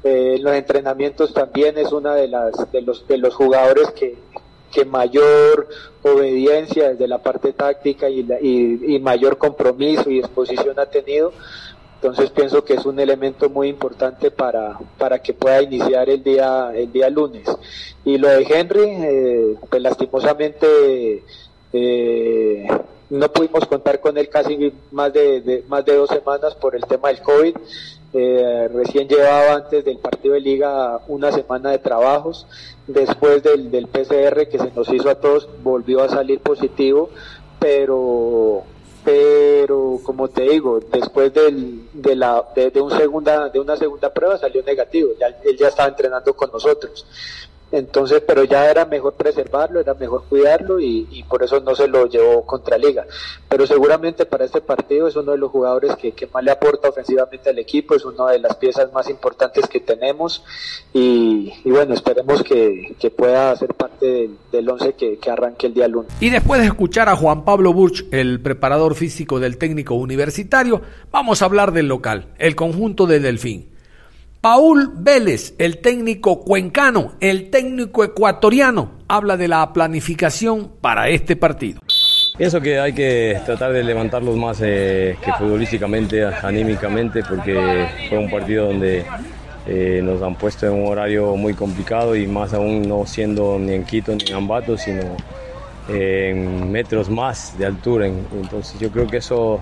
Eh, 0.04 0.36
en 0.36 0.44
los 0.44 0.54
entrenamientos 0.54 1.34
también 1.34 1.78
es 1.78 1.92
una 1.92 2.14
de 2.16 2.28
las 2.28 2.72
de 2.72 2.82
los 2.82 3.08
de 3.08 3.18
los 3.18 3.34
jugadores 3.34 3.92
que, 3.92 4.18
que 4.72 4.84
mayor 4.86 5.68
obediencia 6.02 6.90
desde 6.90 7.08
la 7.08 7.20
parte 7.20 7.54
táctica 7.54 8.10
y, 8.10 8.24
la, 8.24 8.40
y, 8.42 8.96
y 8.96 9.00
mayor 9.00 9.38
compromiso 9.38 10.10
y 10.10 10.20
exposición 10.20 10.78
ha 10.80 10.88
tenido 10.88 11.32
entonces 12.04 12.32
pienso 12.32 12.66
que 12.66 12.74
es 12.74 12.86
un 12.86 13.00
elemento 13.00 13.50
muy 13.50 13.70
importante 13.70 14.30
para, 14.30 14.78
para 14.98 15.20
que 15.20 15.34
pueda 15.34 15.62
iniciar 15.62 16.10
el 16.10 16.22
día, 16.22 16.74
el 16.76 16.92
día 16.92 17.10
lunes. 17.10 17.48
Y 18.04 18.18
lo 18.18 18.28
de 18.28 18.44
Henry, 18.44 18.82
eh, 18.84 19.56
pues 19.70 19.82
lastimosamente 19.82 21.24
eh, 21.72 22.68
no 23.10 23.32
pudimos 23.32 23.66
contar 23.68 24.02
con 24.02 24.18
él 24.18 24.28
casi 24.28 24.74
más 24.92 25.14
de, 25.14 25.40
de, 25.40 25.64
más 25.70 25.86
de 25.86 25.96
dos 25.96 26.10
semanas 26.10 26.56
por 26.56 26.76
el 26.76 26.84
tema 26.84 27.08
del 27.08 27.22
COVID. 27.22 27.56
Eh, 28.14 28.70
recién 28.72 29.08
llevaba 29.08 29.56
antes 29.56 29.84
del 29.84 29.98
partido 29.98 30.36
de 30.36 30.42
liga 30.42 31.00
una 31.08 31.32
semana 31.32 31.72
de 31.72 31.80
trabajos. 31.80 32.46
Después 32.88 33.42
del, 33.44 33.72
del 33.72 33.88
PCR 33.88 34.48
que 34.48 34.60
se 34.60 34.72
nos 34.76 34.92
hizo 34.94 35.10
a 35.10 35.16
todos, 35.16 35.50
volvió 35.64 36.04
a 36.04 36.10
salir 36.10 36.40
positivo, 36.40 37.10
pero 37.60 38.64
pero 39.04 40.00
como 40.04 40.30
te 40.30 40.44
digo, 40.44 40.80
después 40.80 41.34
del, 41.34 41.90
de, 41.92 42.16
la, 42.16 42.46
de, 42.56 42.82
un 42.82 42.92
segunda, 42.92 43.50
de 43.50 43.60
una 43.60 43.76
segunda 43.76 44.14
prueba 44.14 44.38
salió 44.38 44.64
negativo, 44.64 45.10
ya, 45.20 45.28
él 45.44 45.58
ya 45.58 45.68
estaba 45.68 45.90
entrenando 45.90 46.34
con 46.34 46.50
nosotros. 46.52 47.06
Entonces, 47.74 48.22
pero 48.26 48.44
ya 48.44 48.70
era 48.70 48.86
mejor 48.86 49.16
preservarlo, 49.16 49.80
era 49.80 49.96
mejor 49.96 50.26
cuidarlo 50.30 50.80
y, 50.80 51.26
por 51.28 51.42
eso 51.42 51.60
no 51.60 51.74
se 51.74 51.88
lo 51.88 52.06
llevó 52.06 52.46
contra 52.46 52.78
Liga. 52.78 53.08
Pero 53.50 53.66
seguramente 53.66 54.28
para 54.28 54.46
este 54.46 54.62
partido 54.62 55.08
es 55.08 55.16
uno 55.16 55.32
de 55.32 55.40
los 55.40 55.50
jugadores 55.50 55.96
que, 55.96 56.14
más 56.32 56.44
le 56.44 56.52
aporta 56.52 56.90
ofensivamente 56.90 57.50
al 57.50 57.58
equipo, 57.58 57.96
es 57.96 58.06
una 58.06 58.30
de 58.30 58.38
las 58.38 58.58
piezas 58.58 58.94
más 58.94 59.10
importantes 59.10 59.68
que 59.68 59.80
tenemos 59.80 60.44
y, 60.94 61.52
y 61.66 61.72
bueno, 61.72 61.96
esperemos 61.96 62.44
que, 62.44 62.96
que, 63.00 63.10
pueda 63.10 63.56
ser 63.56 63.74
parte 63.74 64.06
del, 64.06 64.38
del 64.52 64.70
once 64.70 64.94
que, 64.94 65.18
que, 65.18 65.32
arranque 65.32 65.66
el 65.66 65.74
día 65.74 65.88
lunes. 65.88 66.12
Y 66.20 66.30
después 66.30 66.62
de 66.62 66.68
escuchar 66.68 67.10
a 67.10 67.16
Juan 67.16 67.44
Pablo 67.44 67.74
Burch, 67.74 68.06
el 68.12 68.40
preparador 68.40 68.94
físico 68.94 69.40
del 69.40 69.58
técnico 69.58 69.96
universitario, 69.96 70.82
vamos 71.12 71.42
a 71.42 71.46
hablar 71.46 71.72
del 71.72 71.88
local, 71.88 72.28
el 72.38 72.56
conjunto 72.56 73.08
de 73.08 73.20
Delfín. 73.20 73.73
Paul 74.44 74.92
Vélez, 74.98 75.56
el 75.58 75.78
técnico 75.78 76.42
cuencano, 76.42 77.14
el 77.22 77.50
técnico 77.50 78.04
ecuatoriano, 78.04 78.92
habla 79.08 79.38
de 79.38 79.48
la 79.48 79.72
planificación 79.72 80.70
para 80.82 81.08
este 81.08 81.38
partido. 81.38 81.80
Pienso 82.38 82.60
que 82.60 82.78
hay 82.78 82.92
que 82.92 83.40
tratar 83.46 83.72
de 83.72 83.86
levantarlos 83.86 84.36
más 84.36 84.60
eh, 84.62 85.16
que 85.24 85.32
futbolísticamente, 85.32 86.26
anímicamente, 86.26 87.24
porque 87.24 87.88
fue 88.10 88.18
un 88.18 88.30
partido 88.30 88.66
donde 88.66 89.06
eh, 89.66 90.02
nos 90.04 90.22
han 90.22 90.36
puesto 90.36 90.68
en 90.68 90.74
un 90.74 90.90
horario 90.90 91.38
muy 91.38 91.54
complicado 91.54 92.14
y 92.14 92.28
más 92.28 92.54
aún 92.54 92.82
no 92.82 93.06
siendo 93.06 93.58
ni 93.58 93.72
en 93.72 93.86
Quito 93.86 94.14
ni 94.14 94.26
en 94.26 94.36
Ambato, 94.36 94.78
sino 94.78 95.04
eh, 95.88 96.32
en 96.32 96.70
metros 96.70 97.10
más 97.10 97.58
de 97.58 97.66
altura. 97.66 98.08
Entonces 98.08 98.78
yo 98.78 98.92
creo 98.92 99.08
que 99.08 99.18
eso 99.18 99.62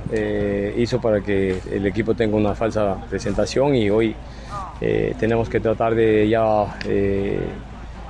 hizo 0.75 0.99
para 0.99 1.21
que 1.21 1.59
el 1.71 1.85
equipo 1.85 2.15
tenga 2.15 2.35
una 2.35 2.55
falsa 2.55 2.97
presentación 3.11 3.75
y 3.75 3.87
hoy 3.91 4.15
eh, 4.81 5.15
tenemos 5.19 5.47
que 5.47 5.59
tratar 5.59 5.93
de 5.93 6.27
ya 6.27 6.79
eh, 6.85 7.39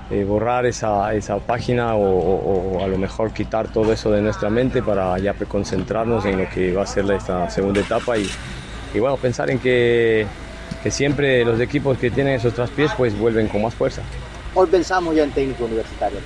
eh, 0.09 0.23
borrar 0.23 0.65
esa, 0.65 1.13
esa 1.13 1.37
página 1.39 1.95
o, 1.95 2.01
o, 2.01 2.77
o, 2.77 2.83
a 2.83 2.87
lo 2.87 2.97
mejor 2.97 3.31
quitar 3.31 3.67
todo 3.67 3.91
eso 3.91 4.09
de 4.11 4.21
nuestra 4.21 4.49
mente 4.49 4.81
para 4.81 5.17
ya 5.19 5.33
concentrarnos 5.33 6.25
en 6.25 6.39
lo 6.39 6.49
que 6.49 6.73
va 6.73 6.83
a 6.83 6.87
ser 6.87 7.09
esta 7.11 7.49
segunda 7.49 7.81
etapa 7.81 8.17
y, 8.17 8.29
y 8.93 8.99
bueno, 8.99 9.17
pensar 9.17 9.49
en 9.49 9.59
que, 9.59 10.25
que, 10.81 10.91
siempre 10.91 11.43
los 11.43 11.59
equipos 11.59 11.97
que 11.97 12.09
tienen 12.09 12.35
esos 12.35 12.53
traspiés 12.53 12.91
pues 12.97 13.17
vuelven 13.17 13.47
con 13.47 13.61
más 13.61 13.73
fuerza. 13.73 14.01
Hoy 14.53 14.67
pensamos 14.67 15.15
ya 15.15 15.23
en 15.23 15.31
técnico 15.31 15.65
universitario. 15.65 16.19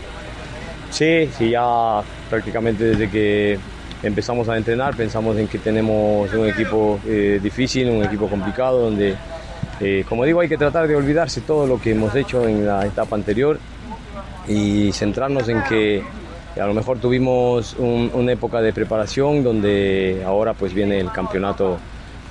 Sí, 0.90 1.30
sí, 1.38 1.50
ya 1.50 2.02
prácticamente 2.30 2.84
desde 2.86 3.10
que 3.10 3.60
empezamos 4.04 4.48
a 4.50 4.58
entrenar 4.58 4.96
pensamos 4.96 5.38
en 5.38 5.48
que 5.48 5.58
tenemos 5.58 6.32
un 6.34 6.48
equipo 6.48 7.00
eh, 7.08 7.40
difícil, 7.42 7.90
un 7.90 8.04
equipo 8.04 8.28
complicado 8.28 8.82
donde 8.82 9.16
eh, 9.80 10.06
como 10.08 10.24
digo, 10.26 10.40
hay 10.40 10.48
que 10.48 10.58
tratar 10.58 10.88
de 10.88 10.96
olvidarse 10.96 11.42
todo 11.42 11.68
lo 11.68 11.80
que 11.80 11.92
hemos 11.92 12.16
hecho 12.16 12.48
en 12.48 12.66
la 12.66 12.86
etapa 12.86 13.16
anterior 13.16 13.60
y 14.48 14.92
centrarnos 14.92 15.50
en 15.50 15.64
que 15.64 16.04
a 16.60 16.66
lo 16.66 16.74
mejor 16.74 17.00
tuvimos 17.00 17.76
un, 17.78 18.10
una 18.14 18.32
época 18.32 18.62
de 18.62 18.72
preparación 18.72 19.44
donde 19.44 20.24
ahora 20.26 20.54
pues 20.54 20.74
viene 20.74 21.00
el 21.00 21.12
campeonato 21.12 21.78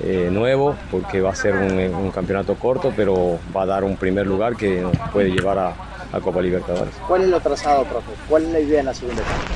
eh, 0.00 0.28
nuevo 0.30 0.74
porque 0.90 1.20
va 1.20 1.30
a 1.30 1.34
ser 1.34 1.54
un, 1.54 1.78
un, 1.78 2.10
campeonato 2.10 2.54
corto 2.54 2.92
pero 2.96 3.38
va 3.54 3.62
a 3.62 3.66
dar 3.66 3.84
un 3.84 3.96
primer 3.96 4.26
lugar 4.26 4.56
que 4.56 4.80
nos 4.80 4.96
puede 5.12 5.30
llevar 5.30 5.58
a, 5.58 5.74
a 6.12 6.20
Copa 6.20 6.40
Libertadores. 6.40 6.94
¿Cuál 7.06 7.22
es 7.22 7.28
lo 7.28 7.40
trazado, 7.40 7.84
profe? 7.84 8.12
¿Cuál 8.28 8.44
es 8.44 8.48
la 8.50 8.60
idea 8.60 8.80
en 8.80 8.86
la 8.86 8.94
segunda 8.94 9.22
etapa? 9.22 9.53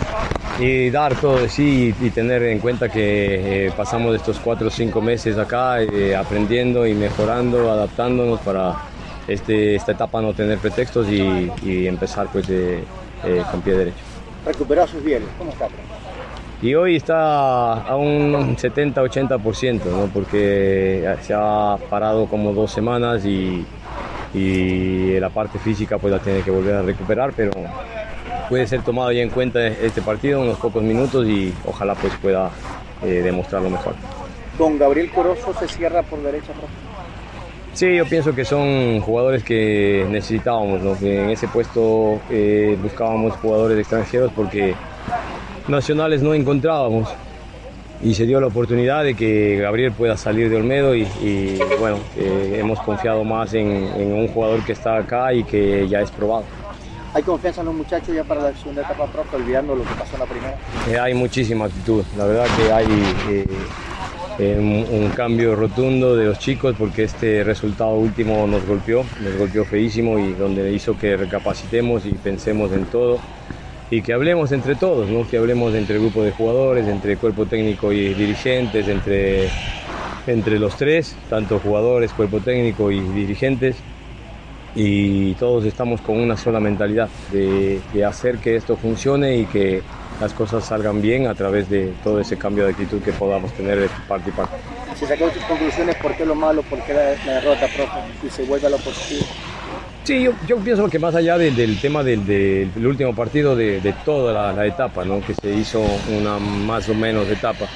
Y 0.61 0.91
dar 0.91 1.15
todo 1.15 1.39
de 1.39 1.49
sí 1.49 1.95
y, 2.01 2.07
y 2.07 2.11
tener 2.11 2.43
en 2.43 2.59
cuenta 2.59 2.89
que 2.89 3.67
eh, 3.67 3.73
pasamos 3.77 4.17
estos 4.17 4.41
cuatro 4.41 4.67
o 4.67 4.71
cinco 4.71 5.01
meses 5.01 5.39
acá 5.39 5.81
eh, 5.81 6.17
aprendiendo 6.17 6.85
y 6.85 6.95
mejorando, 6.95 7.71
adaptándonos 7.71 8.41
para 8.41 8.75
este, 9.29 9.77
esta 9.77 9.93
etapa 9.93 10.21
no 10.21 10.33
tener 10.33 10.59
pretextos 10.59 11.09
y, 11.09 11.49
y 11.63 11.87
empezar 11.87 12.27
pues 12.33 12.47
eh, 12.51 12.83
con 13.51 13.61
pie 13.61 13.75
derecho. 13.75 13.99
Recuperó 14.45 14.85
sus 14.89 15.05
bienes, 15.05 15.29
¿cómo 15.39 15.53
está? 15.53 15.69
Y 16.61 16.75
hoy 16.75 16.97
está 16.97 17.75
a 17.75 17.95
un 17.95 18.57
70-80%, 18.57 19.85
¿no? 19.85 20.07
porque 20.13 21.09
se 21.23 21.35
ha 21.37 21.77
parado 21.89 22.27
como 22.27 22.53
dos 22.53 22.73
semanas 22.73 23.25
y, 23.25 23.65
y 24.35 25.21
la 25.21 25.31
parte 25.31 25.61
física 25.61 25.99
pues 25.99 26.13
la 26.13 26.19
tiene 26.19 26.43
que 26.43 26.51
volver 26.51 26.75
a 26.75 26.83
recuperar, 26.83 27.33
pero 27.37 27.53
puede 28.49 28.67
ser 28.67 28.83
tomado 28.83 29.13
ya 29.13 29.23
en 29.23 29.31
cuenta 29.31 29.67
este 29.67 30.03
partido 30.03 30.41
unos 30.41 30.59
pocos 30.59 30.83
minutos 30.83 31.27
y 31.27 31.53
ojalá 31.65 31.95
pues 31.95 32.13
pueda 32.21 32.51
eh, 33.03 33.23
demostrarlo 33.23 33.71
mejor. 33.71 33.95
Don 34.59 34.79
Gabriel 34.79 35.11
Corozo 35.11 35.55
se 35.55 35.69
cierra 35.69 36.03
por 36.03 36.23
derecha, 36.23 36.53
profe. 36.53 36.73
Sí, 37.75 37.95
yo 37.95 38.07
pienso 38.07 38.35
que 38.35 38.45
son 38.45 39.01
jugadores 39.01 39.45
que 39.45 40.05
necesitábamos, 40.11 40.83
¿no? 40.83 40.99
que 40.99 41.23
en 41.23 41.31
ese 41.31 41.47
puesto 41.47 42.21
eh, 42.29 42.77
buscábamos 42.83 43.35
jugadores 43.37 43.79
extranjeros 43.79 44.33
porque 44.35 44.75
nacionales 45.69 46.23
no 46.23 46.35
encontrábamos 46.35 47.09
y 48.03 48.15
se 48.15 48.27
dio 48.27 48.41
la 48.41 48.47
oportunidad 48.47 49.05
de 49.05 49.15
que 49.15 49.59
Gabriel 49.61 49.93
pueda 49.93 50.17
salir 50.17 50.51
de 50.51 50.57
Olmedo 50.57 50.95
y, 50.95 51.03
y 51.21 51.59
bueno, 51.79 51.99
eh, 52.17 52.57
hemos 52.59 52.81
confiado 52.81 53.23
más 53.23 53.55
en, 53.55 53.69
en, 53.69 54.13
un 54.13 54.29
jugador 54.29 54.65
que 54.65 54.73
está 54.73 54.97
acá 54.97 55.33
y 55.33 55.45
que 55.45 55.87
ya 55.89 56.01
es 56.01 56.11
probado. 56.11 56.45
¿Hay 57.19 57.25
confianza 57.25 57.63
en 57.63 57.67
los 57.67 57.75
muchachos 57.75 58.15
ya 58.15 58.23
para 58.23 58.43
la 58.43 58.55
segunda 58.55 58.83
etapa 58.83 59.07
profe, 59.07 59.35
olvidando 59.35 59.75
lo 59.75 59.83
que 59.83 59.93
pasó 59.99 60.15
en 60.15 60.21
la 60.21 60.27
primera? 60.27 60.57
Eh, 60.89 61.01
hay 61.01 61.15
muchísima 61.15 61.65
actitud, 61.65 62.05
la 62.17 62.25
verdad 62.27 62.47
que 62.57 62.73
hay 62.73 62.87
eh, 64.39 64.57
un, 64.57 65.03
un, 65.03 65.11
cambio 65.11 65.57
rotundo 65.57 66.15
de 66.15 66.27
los 66.27 66.39
chicos 66.39 66.77
porque 66.79 67.03
este 67.03 67.43
resultado 67.43 67.95
último 67.95 68.47
nos 68.47 68.65
golpeó, 68.65 69.05
nos 69.21 69.37
golpeó 69.37 69.65
feísimo 69.65 70.17
y 70.21 70.33
donde 70.35 70.71
hizo 70.71 70.97
que 70.97 71.17
recapacitemos 71.17 72.07
y 72.07 72.13
pensemos 72.13 72.71
en 72.71 72.85
todo 72.85 73.19
y 73.91 74.01
que 74.01 74.13
hablemos 74.13 74.53
entre 74.53 74.77
todos, 74.77 75.09
¿no? 75.09 75.27
que 75.27 75.39
hablemos 75.39 75.75
entre 75.75 75.97
el 75.97 76.03
grupo 76.03 76.23
de 76.23 76.31
jugadores, 76.31 76.87
entre 76.87 77.17
cuerpo 77.17 77.47
técnico 77.47 77.93
y 77.93 78.15
dirigentes, 78.15 78.87
entre, 78.87 79.49
entre 80.29 80.61
los 80.61 80.77
tres, 80.77 81.17
tanto 81.29 81.59
jugadores, 81.59 82.13
cuerpo 82.13 82.39
técnico 82.39 82.93
y 82.93 83.01
dirigentes, 83.01 83.75
y 84.75 85.35
todos 85.35 85.65
estamos 85.65 86.01
con 86.01 86.19
una 86.19 86.37
sola 86.37 86.61
mentalidad 86.61 87.09
de, 87.33 87.81
de, 87.93 88.05
hacer 88.05 88.39
que 88.39 88.57
esto 88.57 88.77
funcione 88.77 89.39
y 89.39 89.47
que 89.47 89.83
las 90.21 90.33
cosas 90.33 90.65
salgan 90.65 91.01
bien 91.01 91.27
a 91.27 91.35
través 91.35 91.69
de 91.71 91.93
todo 92.05 92.21
ese 92.21 92.37
cambio 92.37 92.65
de 92.65 92.71
actitud 92.71 93.01
que 93.03 93.13
podamos 93.13 93.53
tener 93.53 93.79
de 93.81 93.89
parte 94.07 94.31
y 94.31 94.33
parte. 94.33 94.57
Si 94.95 95.07
sacó 95.07 95.31
sus 95.31 95.43
conclusiones, 95.45 95.97
¿por 95.97 96.15
qué 96.17 96.25
lo 96.25 96.35
malo, 96.35 96.63
por 96.63 96.83
qué 96.83 96.93
la, 96.93 97.15
la 97.25 97.33
derrota, 97.35 97.67
profe? 97.75 98.27
Y 98.27 98.31
se 98.31 98.45
vuelve 98.45 98.67
a 98.67 98.71
lo 98.71 98.79
positivo. 98.79 99.27
Sí, 100.05 100.23
yo, 100.23 100.33
yo, 100.47 100.57
pienso 100.57 100.89
que 100.89 100.99
más 100.99 101.15
allá 101.15 101.37
del, 101.37 101.55
del 101.55 101.79
tema 101.81 102.03
del, 102.03 102.25
del, 102.25 102.73
del, 102.73 102.87
último 102.87 103.15
partido, 103.15 103.55
de, 103.55 103.81
de 103.81 103.93
toda 104.05 104.33
la, 104.33 104.53
la, 104.55 104.65
etapa, 104.65 105.05
¿no? 105.05 105.21
que 105.21 105.35
se 105.35 105.51
hizo 105.51 105.85
una 106.09 106.39
más 106.39 106.89
o 106.89 106.95
menos 106.95 107.29
etapa, 107.29 107.67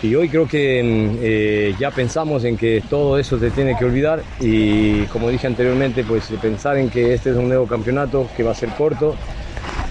Y 0.00 0.14
hoy 0.14 0.28
creo 0.28 0.46
que 0.46 0.80
mm, 0.82 1.18
eh, 1.20 1.74
ya 1.78 1.90
pensamos 1.90 2.44
en 2.44 2.56
que 2.56 2.82
todo 2.88 3.18
eso 3.18 3.38
se 3.38 3.50
tiene 3.50 3.76
que 3.76 3.84
olvidar 3.84 4.22
y 4.38 5.02
como 5.06 5.28
dije 5.28 5.48
anteriormente, 5.48 6.04
pues 6.04 6.28
pensar 6.40 6.78
en 6.78 6.88
que 6.88 7.14
este 7.14 7.30
es 7.30 7.36
un 7.36 7.48
nuevo 7.48 7.66
campeonato 7.66 8.28
que 8.36 8.44
va 8.44 8.52
a 8.52 8.54
ser 8.54 8.68
corto 8.70 9.16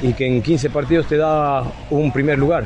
y 0.01 0.13
que 0.13 0.25
en 0.25 0.41
15 0.41 0.69
partidos 0.69 1.07
te 1.07 1.17
da 1.17 1.61
un 1.89 2.13
primer 2.13 2.39
lugar, 2.39 2.63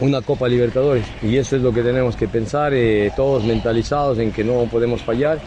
una 0.00 0.20
Copa 0.20 0.48
Libertadores. 0.48 1.06
Y 1.22 1.36
eso 1.36 1.54
es 1.54 1.62
lo 1.62 1.72
que 1.72 1.82
tenemos 1.82 2.16
que 2.16 2.26
pensar, 2.26 2.74
eh, 2.74 3.12
todos 3.14 3.44
mentalizados 3.44 4.18
en 4.18 4.32
que 4.32 4.42
no 4.42 4.64
podemos 4.64 5.00
fallar 5.02 5.38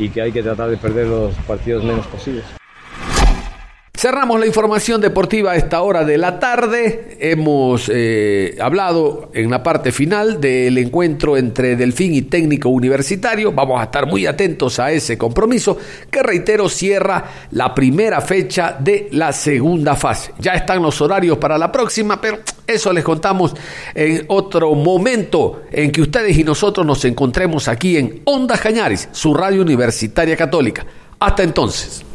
y 0.00 0.08
que 0.08 0.20
hay 0.20 0.32
que 0.32 0.42
tratar 0.42 0.68
de 0.70 0.78
perder 0.78 1.06
los 1.06 1.32
partidos 1.46 1.84
menos 1.84 2.06
posibles. 2.08 2.44
Cerramos 3.96 4.38
la 4.38 4.46
información 4.46 5.00
deportiva 5.00 5.52
a 5.52 5.56
esta 5.56 5.80
hora 5.80 6.04
de 6.04 6.18
la 6.18 6.38
tarde. 6.38 7.16
Hemos 7.18 7.90
eh, 7.90 8.54
hablado 8.60 9.30
en 9.32 9.50
la 9.50 9.62
parte 9.62 9.90
final 9.90 10.38
del 10.38 10.76
encuentro 10.76 11.38
entre 11.38 11.76
Delfín 11.76 12.12
y 12.12 12.20
Técnico 12.20 12.68
Universitario. 12.68 13.52
Vamos 13.52 13.80
a 13.80 13.84
estar 13.84 14.04
muy 14.04 14.26
atentos 14.26 14.78
a 14.80 14.92
ese 14.92 15.16
compromiso 15.16 15.78
que, 16.10 16.22
reitero, 16.22 16.68
cierra 16.68 17.24
la 17.52 17.74
primera 17.74 18.20
fecha 18.20 18.76
de 18.78 19.08
la 19.12 19.32
segunda 19.32 19.96
fase. 19.96 20.34
Ya 20.40 20.52
están 20.52 20.82
los 20.82 21.00
horarios 21.00 21.38
para 21.38 21.56
la 21.56 21.72
próxima, 21.72 22.20
pero 22.20 22.40
eso 22.66 22.92
les 22.92 23.02
contamos 23.02 23.54
en 23.94 24.26
otro 24.28 24.74
momento 24.74 25.62
en 25.72 25.90
que 25.90 26.02
ustedes 26.02 26.36
y 26.36 26.44
nosotros 26.44 26.84
nos 26.84 27.02
encontremos 27.06 27.66
aquí 27.66 27.96
en 27.96 28.20
Onda 28.24 28.58
Cañaris, 28.58 29.08
su 29.12 29.32
radio 29.32 29.62
universitaria 29.62 30.36
católica. 30.36 30.84
Hasta 31.18 31.42
entonces. 31.42 32.05